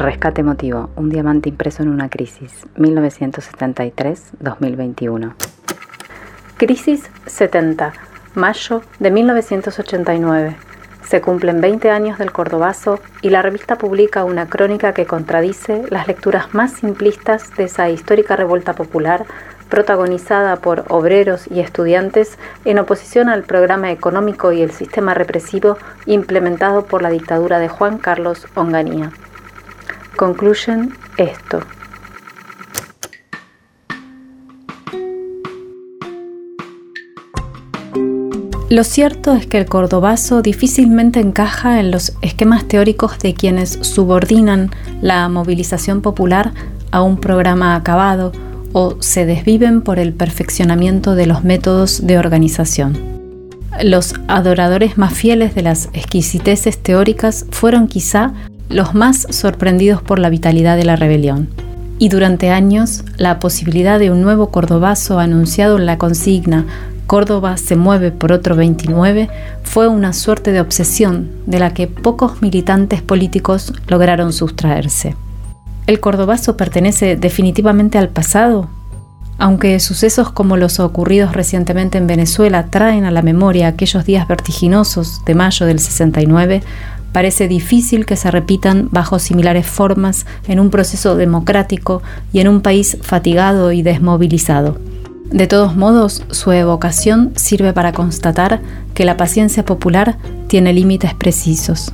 [0.00, 5.34] Rescate emotivo, un diamante impreso en una crisis, 1973-2021.
[6.56, 7.92] Crisis 70,
[8.34, 10.56] mayo de 1989.
[11.06, 16.08] Se cumplen 20 años del Cordobazo y la revista publica una crónica que contradice las
[16.08, 19.26] lecturas más simplistas de esa histórica revuelta popular
[19.68, 25.76] protagonizada por obreros y estudiantes en oposición al programa económico y el sistema represivo
[26.06, 29.12] implementado por la dictadura de Juan Carlos Onganía
[30.16, 31.60] concluyen esto.
[38.70, 44.70] Lo cierto es que el cordobazo difícilmente encaja en los esquemas teóricos de quienes subordinan
[45.02, 46.52] la movilización popular
[46.92, 48.30] a un programa acabado
[48.72, 52.96] o se desviven por el perfeccionamiento de los métodos de organización.
[53.82, 58.34] Los adoradores más fieles de las exquisiteces teóricas fueron quizá
[58.70, 61.48] los más sorprendidos por la vitalidad de la rebelión.
[61.98, 66.64] Y durante años, la posibilidad de un nuevo cordobazo anunciado en la consigna
[67.10, 69.28] Córdoba se mueve por otro 29
[69.64, 75.16] fue una suerte de obsesión de la que pocos militantes políticos lograron sustraerse.
[75.88, 78.68] ¿El cordobazo pertenece definitivamente al pasado?
[79.38, 85.24] Aunque sucesos como los ocurridos recientemente en Venezuela traen a la memoria aquellos días vertiginosos
[85.24, 86.62] de mayo del 69,
[87.12, 92.02] parece difícil que se repitan bajo similares formas en un proceso democrático
[92.32, 94.78] y en un país fatigado y desmovilizado.
[95.30, 98.60] De todos modos, su evocación sirve para constatar
[98.94, 100.16] que la paciencia popular
[100.48, 101.92] tiene límites precisos.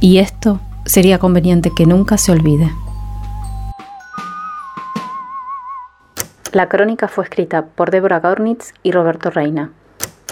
[0.00, 2.70] Y esto sería conveniente que nunca se olvide.
[6.52, 9.70] La crónica fue escrita por Débora Gornitz y Roberto Reina.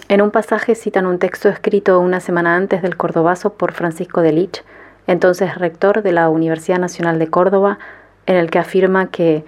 [0.08, 4.32] En un pasaje citan un texto escrito una semana antes del Cordobazo por Francisco de
[4.32, 4.62] Lich,
[5.06, 7.78] entonces rector de la Universidad Nacional de Córdoba,
[8.26, 9.44] en el que afirma que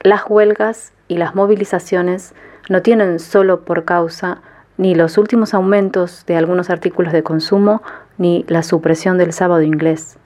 [0.00, 2.34] las huelgas y las movilizaciones
[2.68, 4.42] no tienen solo por causa
[4.76, 7.82] ni los últimos aumentos de algunos artículos de consumo
[8.16, 10.18] ni la supresión del sábado inglés.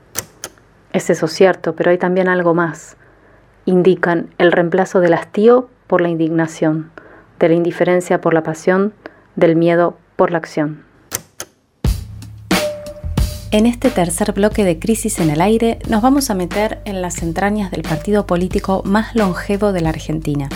[0.93, 2.97] Es eso cierto, pero hay también algo más.
[3.65, 6.91] Indican el reemplazo del hastío por la indignación,
[7.39, 8.93] de la indiferencia por la pasión,
[9.37, 10.85] del miedo por la acción.
[13.51, 17.23] En este tercer bloque de Crisis en el Aire nos vamos a meter en las
[17.23, 20.49] entrañas del partido político más longevo de la Argentina.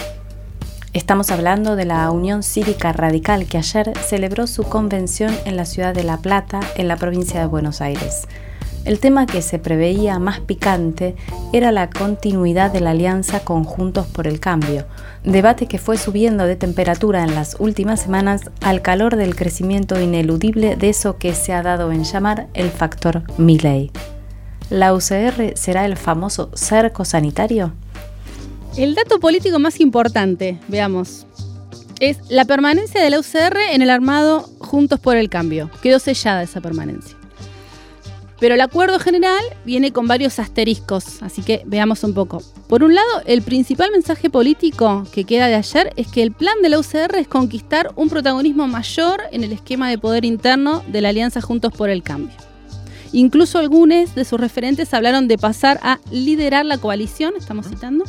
[0.95, 5.95] Estamos hablando de la Unión Cívica Radical que ayer celebró su convención en la ciudad
[5.95, 8.26] de La Plata, en la provincia de Buenos Aires.
[8.85, 11.14] El tema que se preveía más picante
[11.53, 14.87] era la continuidad de la alianza Conjuntos por el Cambio,
[15.25, 20.77] debate que fue subiendo de temperatura en las últimas semanas al calor del crecimiento ineludible
[20.77, 23.91] de eso que se ha dado en llamar el factor Milley.
[24.71, 27.73] ¿La UCR será el famoso cerco sanitario?
[28.77, 31.27] El dato político más importante, veamos,
[32.01, 35.71] es la permanencia de la UCR en el armado Juntos por el Cambio.
[35.83, 37.18] Quedó sellada esa permanencia.
[38.41, 42.43] Pero el acuerdo general viene con varios asteriscos, así que veamos un poco.
[42.68, 46.55] Por un lado, el principal mensaje político que queda de ayer es que el plan
[46.62, 51.01] de la UCR es conquistar un protagonismo mayor en el esquema de poder interno de
[51.01, 52.36] la Alianza Juntos por el Cambio.
[53.12, 58.05] Incluso algunos de sus referentes hablaron de pasar a liderar la coalición, estamos citando,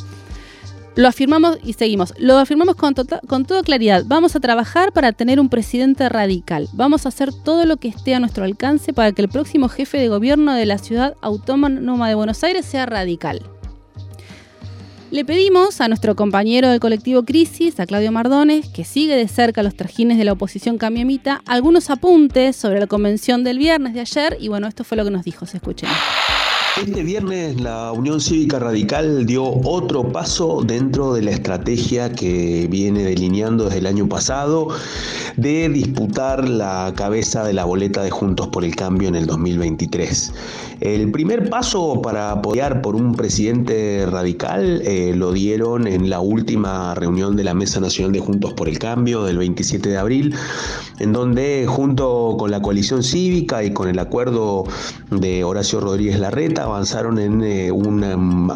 [0.96, 2.14] Lo afirmamos y seguimos.
[2.18, 4.04] Lo afirmamos con, tota-, con toda claridad.
[4.06, 6.68] Vamos a trabajar para tener un presidente radical.
[6.74, 9.98] Vamos a hacer todo lo que esté a nuestro alcance para que el próximo jefe
[9.98, 13.42] de gobierno de la ciudad autónoma de Buenos Aires sea radical.
[15.12, 19.64] Le pedimos a nuestro compañero del colectivo Crisis, a Claudio Mardones, que sigue de cerca
[19.64, 24.38] los trajines de la oposición cambiamita, algunos apuntes sobre la convención del viernes de ayer
[24.40, 25.90] y bueno, esto fue lo que nos dijo, se escuchen.
[26.80, 33.04] Este viernes la Unión Cívica Radical dio otro paso dentro de la estrategia que viene
[33.04, 34.70] delineando desde el año pasado
[35.36, 40.34] de disputar la cabeza de la boleta de Juntos por el Cambio en el 2023.
[40.80, 46.96] El primer paso para apoyar por un presidente radical eh, lo dieron en la última
[46.96, 50.34] reunión de la Mesa Nacional de Juntos por el Cambio del 27 de abril,
[51.00, 54.64] en donde junto con la coalición cívica y con el acuerdo
[55.12, 58.50] de Horacio Rodríguez Larreta avanzaron en eh, un um,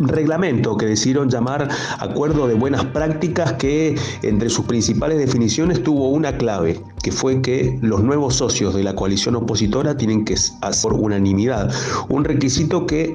[0.00, 6.36] reglamento que decidieron llamar Acuerdo de Buenas Prácticas que entre sus principales definiciones tuvo una
[6.36, 11.72] clave, que fue que los nuevos socios de la coalición opositora tienen que hacer unanimidad,
[12.08, 13.14] un requisito que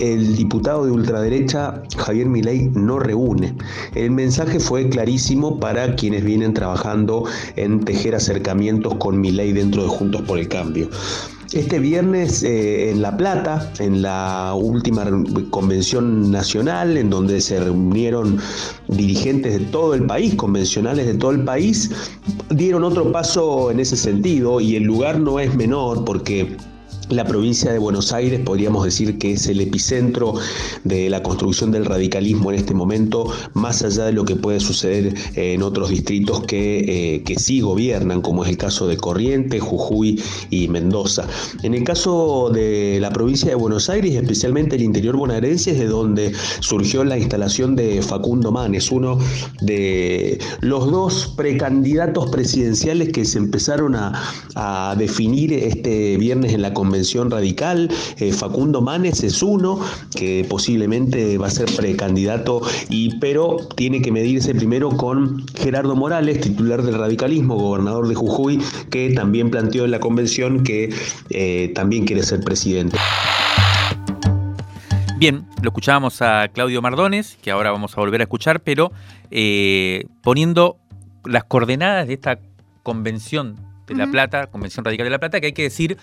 [0.00, 3.56] el diputado de ultraderecha Javier Milei no reúne.
[3.94, 7.24] El mensaje fue clarísimo para quienes vienen trabajando
[7.56, 10.88] en tejer acercamientos con Milei dentro de Juntos por el Cambio.
[11.54, 15.06] Este viernes eh, en La Plata, en la última
[15.50, 18.40] convención nacional, en donde se reunieron
[18.88, 21.92] dirigentes de todo el país, convencionales de todo el país,
[22.50, 26.56] dieron otro paso en ese sentido y el lugar no es menor porque
[27.10, 30.34] la provincia de Buenos Aires podríamos decir que es el epicentro
[30.84, 35.14] de la construcción del radicalismo en este momento, más allá de lo que puede suceder
[35.34, 40.22] en otros distritos que, eh, que sí gobiernan, como es el caso de Corrientes, Jujuy
[40.50, 41.26] y Mendoza.
[41.62, 45.86] En el caso de la provincia de Buenos Aires, especialmente el interior bonaerense, es de
[45.86, 49.18] donde surgió la instalación de Facundo Manes, uno
[49.60, 54.12] de los dos precandidatos presidenciales que se empezaron a,
[54.54, 56.93] a definir este viernes en la convención
[57.30, 57.90] radical.
[58.18, 59.80] Eh, Facundo Manes es uno
[60.16, 66.40] que posiblemente va a ser precandidato, y, pero tiene que medirse primero con Gerardo Morales,
[66.40, 70.92] titular del radicalismo, gobernador de Jujuy, que también planteó en la convención que
[71.30, 72.96] eh, también quiere ser presidente.
[75.18, 78.92] Bien, lo escuchábamos a Claudio Mardones, que ahora vamos a volver a escuchar, pero
[79.30, 80.76] eh, poniendo
[81.24, 82.38] las coordenadas de esta
[82.82, 85.98] convención de La Plata, Convención Radical de La Plata, que hay que decir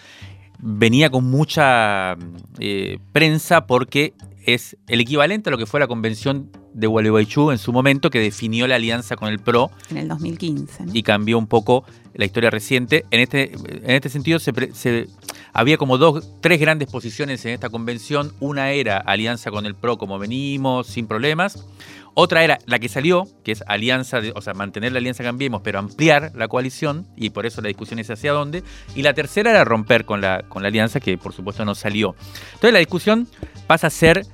[0.61, 2.17] venía con mucha
[2.59, 4.13] eh, prensa porque
[4.45, 8.19] es el equivalente a lo que fue la convención de Gualeguaychú en su momento, que
[8.19, 9.71] definió la alianza con el PRO.
[9.89, 10.85] En el 2015.
[10.93, 11.83] Y cambió un poco
[12.13, 13.05] la historia reciente.
[13.11, 15.07] En este, en este sentido, se,
[15.53, 18.33] había como dos, tres grandes posiciones en esta convención.
[18.39, 21.65] Una era alianza con el PRO como venimos, sin problemas.
[22.13, 25.79] Otra era la que salió, que es alianza, o sea, mantener la alianza Cambiemos, pero
[25.79, 28.63] ampliar la coalición, y por eso la discusión es hacia dónde.
[28.95, 32.15] Y la tercera era romper con la, con la alianza, que por supuesto no salió.
[32.53, 33.27] Entonces la discusión
[33.65, 34.25] pasa a ser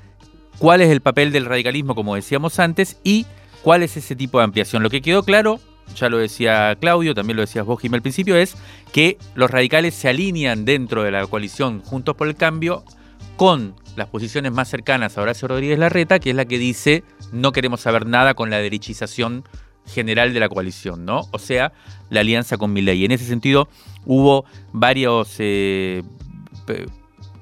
[0.57, 3.27] cuál es el papel del radicalismo, como decíamos antes, y
[3.61, 4.81] cuál es ese tipo de ampliación.
[4.81, 5.59] Lo que quedó claro,
[5.95, 8.55] ya lo decía Claudio, también lo decías vos, Jim, al principio, es
[8.91, 12.83] que los radicales se alinean dentro de la coalición Juntos por el Cambio
[13.35, 17.51] con las posiciones más cercanas a Horacio Rodríguez Larreta, que es la que dice no
[17.51, 19.43] queremos saber nada con la derechización
[19.87, 21.21] general de la coalición, ¿no?
[21.31, 21.71] O sea,
[22.09, 23.05] la alianza con Milei.
[23.05, 23.69] En ese sentido,
[24.05, 26.03] hubo varios eh,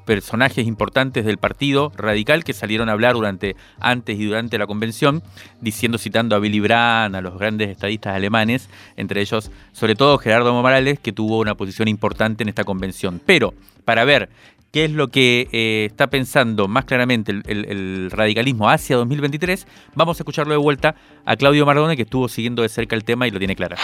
[0.05, 5.23] personajes importantes del partido radical que salieron a hablar durante antes y durante la convención,
[5.61, 10.53] diciendo, citando a Willy Brandt, a los grandes estadistas alemanes, entre ellos, sobre todo Gerardo
[10.53, 13.21] Morales, que tuvo una posición importante en esta convención.
[13.25, 13.53] Pero,
[13.83, 14.29] para ver
[14.71, 20.23] qué es lo que eh, está pensando más claramente el, radicalismo hacia 2023, vamos a
[20.23, 20.95] escucharlo de vuelta
[21.25, 23.77] a Claudio Mardone, que estuvo siguiendo de cerca el tema y lo tiene claro.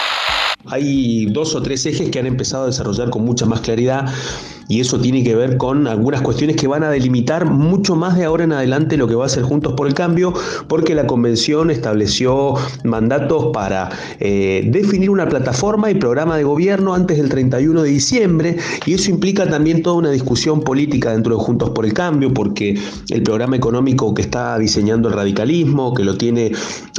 [0.66, 4.06] Hay dos o tres ejes que han empezado a desarrollar con mucha más claridad
[4.68, 8.24] y eso tiene que ver con algunas cuestiones que van a delimitar mucho más de
[8.24, 10.32] ahora en adelante lo que va a ser Juntos por el Cambio,
[10.66, 13.90] porque la convención estableció mandatos para
[14.20, 19.10] eh, definir una plataforma y programa de gobierno antes del 31 de diciembre y eso
[19.10, 22.78] implica también toda una discusión política dentro de Juntos por el Cambio, porque
[23.10, 26.52] el programa económico que está diseñando el radicalismo, que lo tiene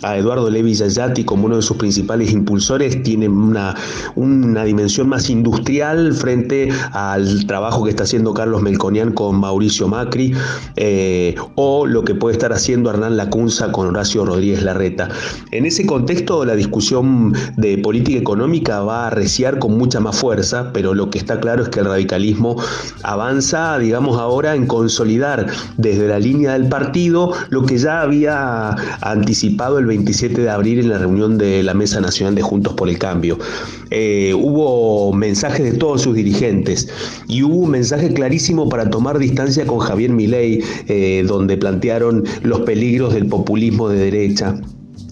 [0.03, 3.75] a Eduardo Levi Yayati como uno de sus principales impulsores, tiene una,
[4.15, 10.33] una dimensión más industrial frente al trabajo que está haciendo Carlos Melconian con Mauricio Macri
[10.75, 15.09] eh, o lo que puede estar haciendo Hernán Lacunza con Horacio Rodríguez Larreta.
[15.51, 20.71] En ese contexto la discusión de política económica va a arreciar con mucha más fuerza,
[20.73, 22.57] pero lo que está claro es que el radicalismo
[23.03, 29.79] avanza, digamos ahora, en consolidar desde la línea del partido lo que ya había anticipado
[29.79, 32.97] el 27 de abril en la reunión de la Mesa Nacional de Juntos por el
[32.97, 33.32] Cambio.
[33.91, 36.89] Eh, hubo mensajes de todos sus dirigentes
[37.27, 42.61] y hubo un mensaje clarísimo para tomar distancia con Javier Milei, eh, donde plantearon los
[42.61, 44.55] peligros del populismo de derecha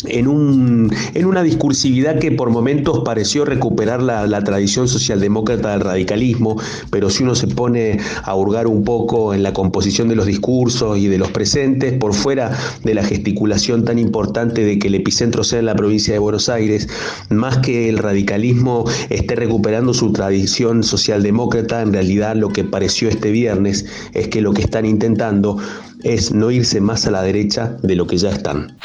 [0.06, 5.82] en, un, en, una discursividad que por momentos pareció recuperar la, la, tradición socialdemócrata del
[5.82, 6.58] radicalismo,
[6.90, 10.98] pero si uno se pone a hurgar un poco en la composición de los discursos
[10.98, 15.44] y de los presentes, por fuera de la gesticulación tan importante de que el epicentro
[15.44, 16.88] sea en la provincia de Buenos Aires,
[17.30, 23.32] más que el radicalismo esté recuperando su tradición socialdemócrata, en realidad lo que pareció este
[23.32, 25.58] viernes es que lo que están intentando
[26.04, 28.78] es no irse más a la derecha de lo que ya están.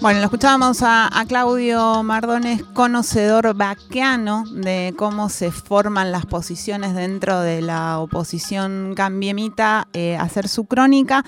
[0.00, 7.40] Bueno, lo escuchábamos a, Claudio Mardones, conocedor vaqueano de cómo se forman las posiciones dentro
[7.40, 11.24] de la oposición cambiemita, eh, hacer su crónica.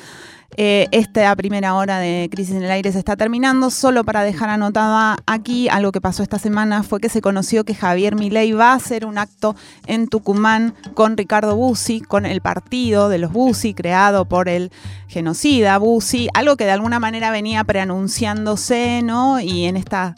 [0.56, 3.70] Eh, esta primera hora de Crisis en el Aire se está terminando.
[3.70, 7.74] Solo para dejar anotada aquí, algo que pasó esta semana fue que se conoció que
[7.74, 9.54] Javier Milei va a hacer un acto
[9.86, 14.72] en Tucumán con Ricardo Bussi, con el partido de los Bussi, creado por el
[15.08, 19.40] genocida Bussi, algo que de alguna manera venía preanunciándose, ¿no?
[19.40, 20.14] Y en esta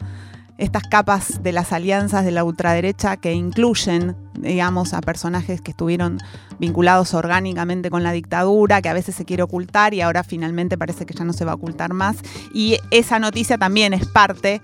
[0.57, 6.19] estas capas de las alianzas de la ultraderecha que incluyen, digamos, a personajes que estuvieron
[6.59, 11.05] vinculados orgánicamente con la dictadura, que a veces se quiere ocultar y ahora finalmente parece
[11.05, 12.17] que ya no se va a ocultar más.
[12.53, 14.61] Y esa noticia también es parte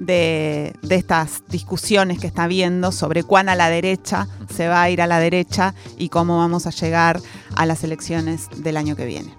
[0.00, 5.02] de, estas discusiones que está habiendo sobre cuán a la derecha se va a ir
[5.02, 7.20] a la derecha y cómo vamos a llegar
[7.54, 9.34] a las elecciones del año que viene.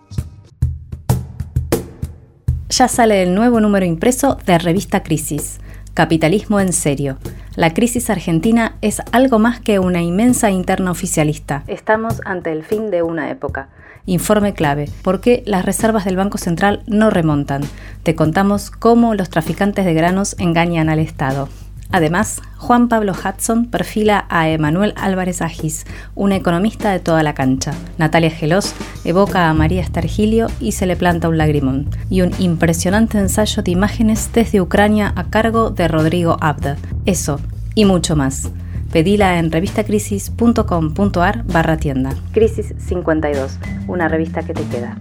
[2.69, 5.59] Ya sale el nuevo número impreso de Revista Crisis
[5.97, 7.17] Capitalismo en serio.
[7.55, 11.63] La crisis argentina es algo más que una inmensa interna oficialista.
[11.65, 13.69] Estamos ante el fin de una época.
[14.05, 14.91] Informe clave.
[15.01, 17.63] ¿Por qué las reservas del Banco Central no remontan?
[18.03, 21.49] Te contamos cómo los traficantes de granos engañan al Estado.
[21.91, 25.85] Además, Juan Pablo Hudson perfila a Emanuel Álvarez Agis,
[26.15, 27.73] una economista de toda la cancha.
[27.97, 28.73] Natalia Gelos
[29.05, 31.89] evoca a María Estergilio y se le planta un lagrimón.
[32.09, 36.77] Y un impresionante ensayo de imágenes desde Ucrania a cargo de Rodrigo Abda.
[37.05, 37.39] Eso
[37.73, 38.51] y mucho más.
[38.91, 42.15] Pedila en revistacrisis.com.ar barra tienda.
[42.31, 44.97] Crisis 52, una revista que te queda.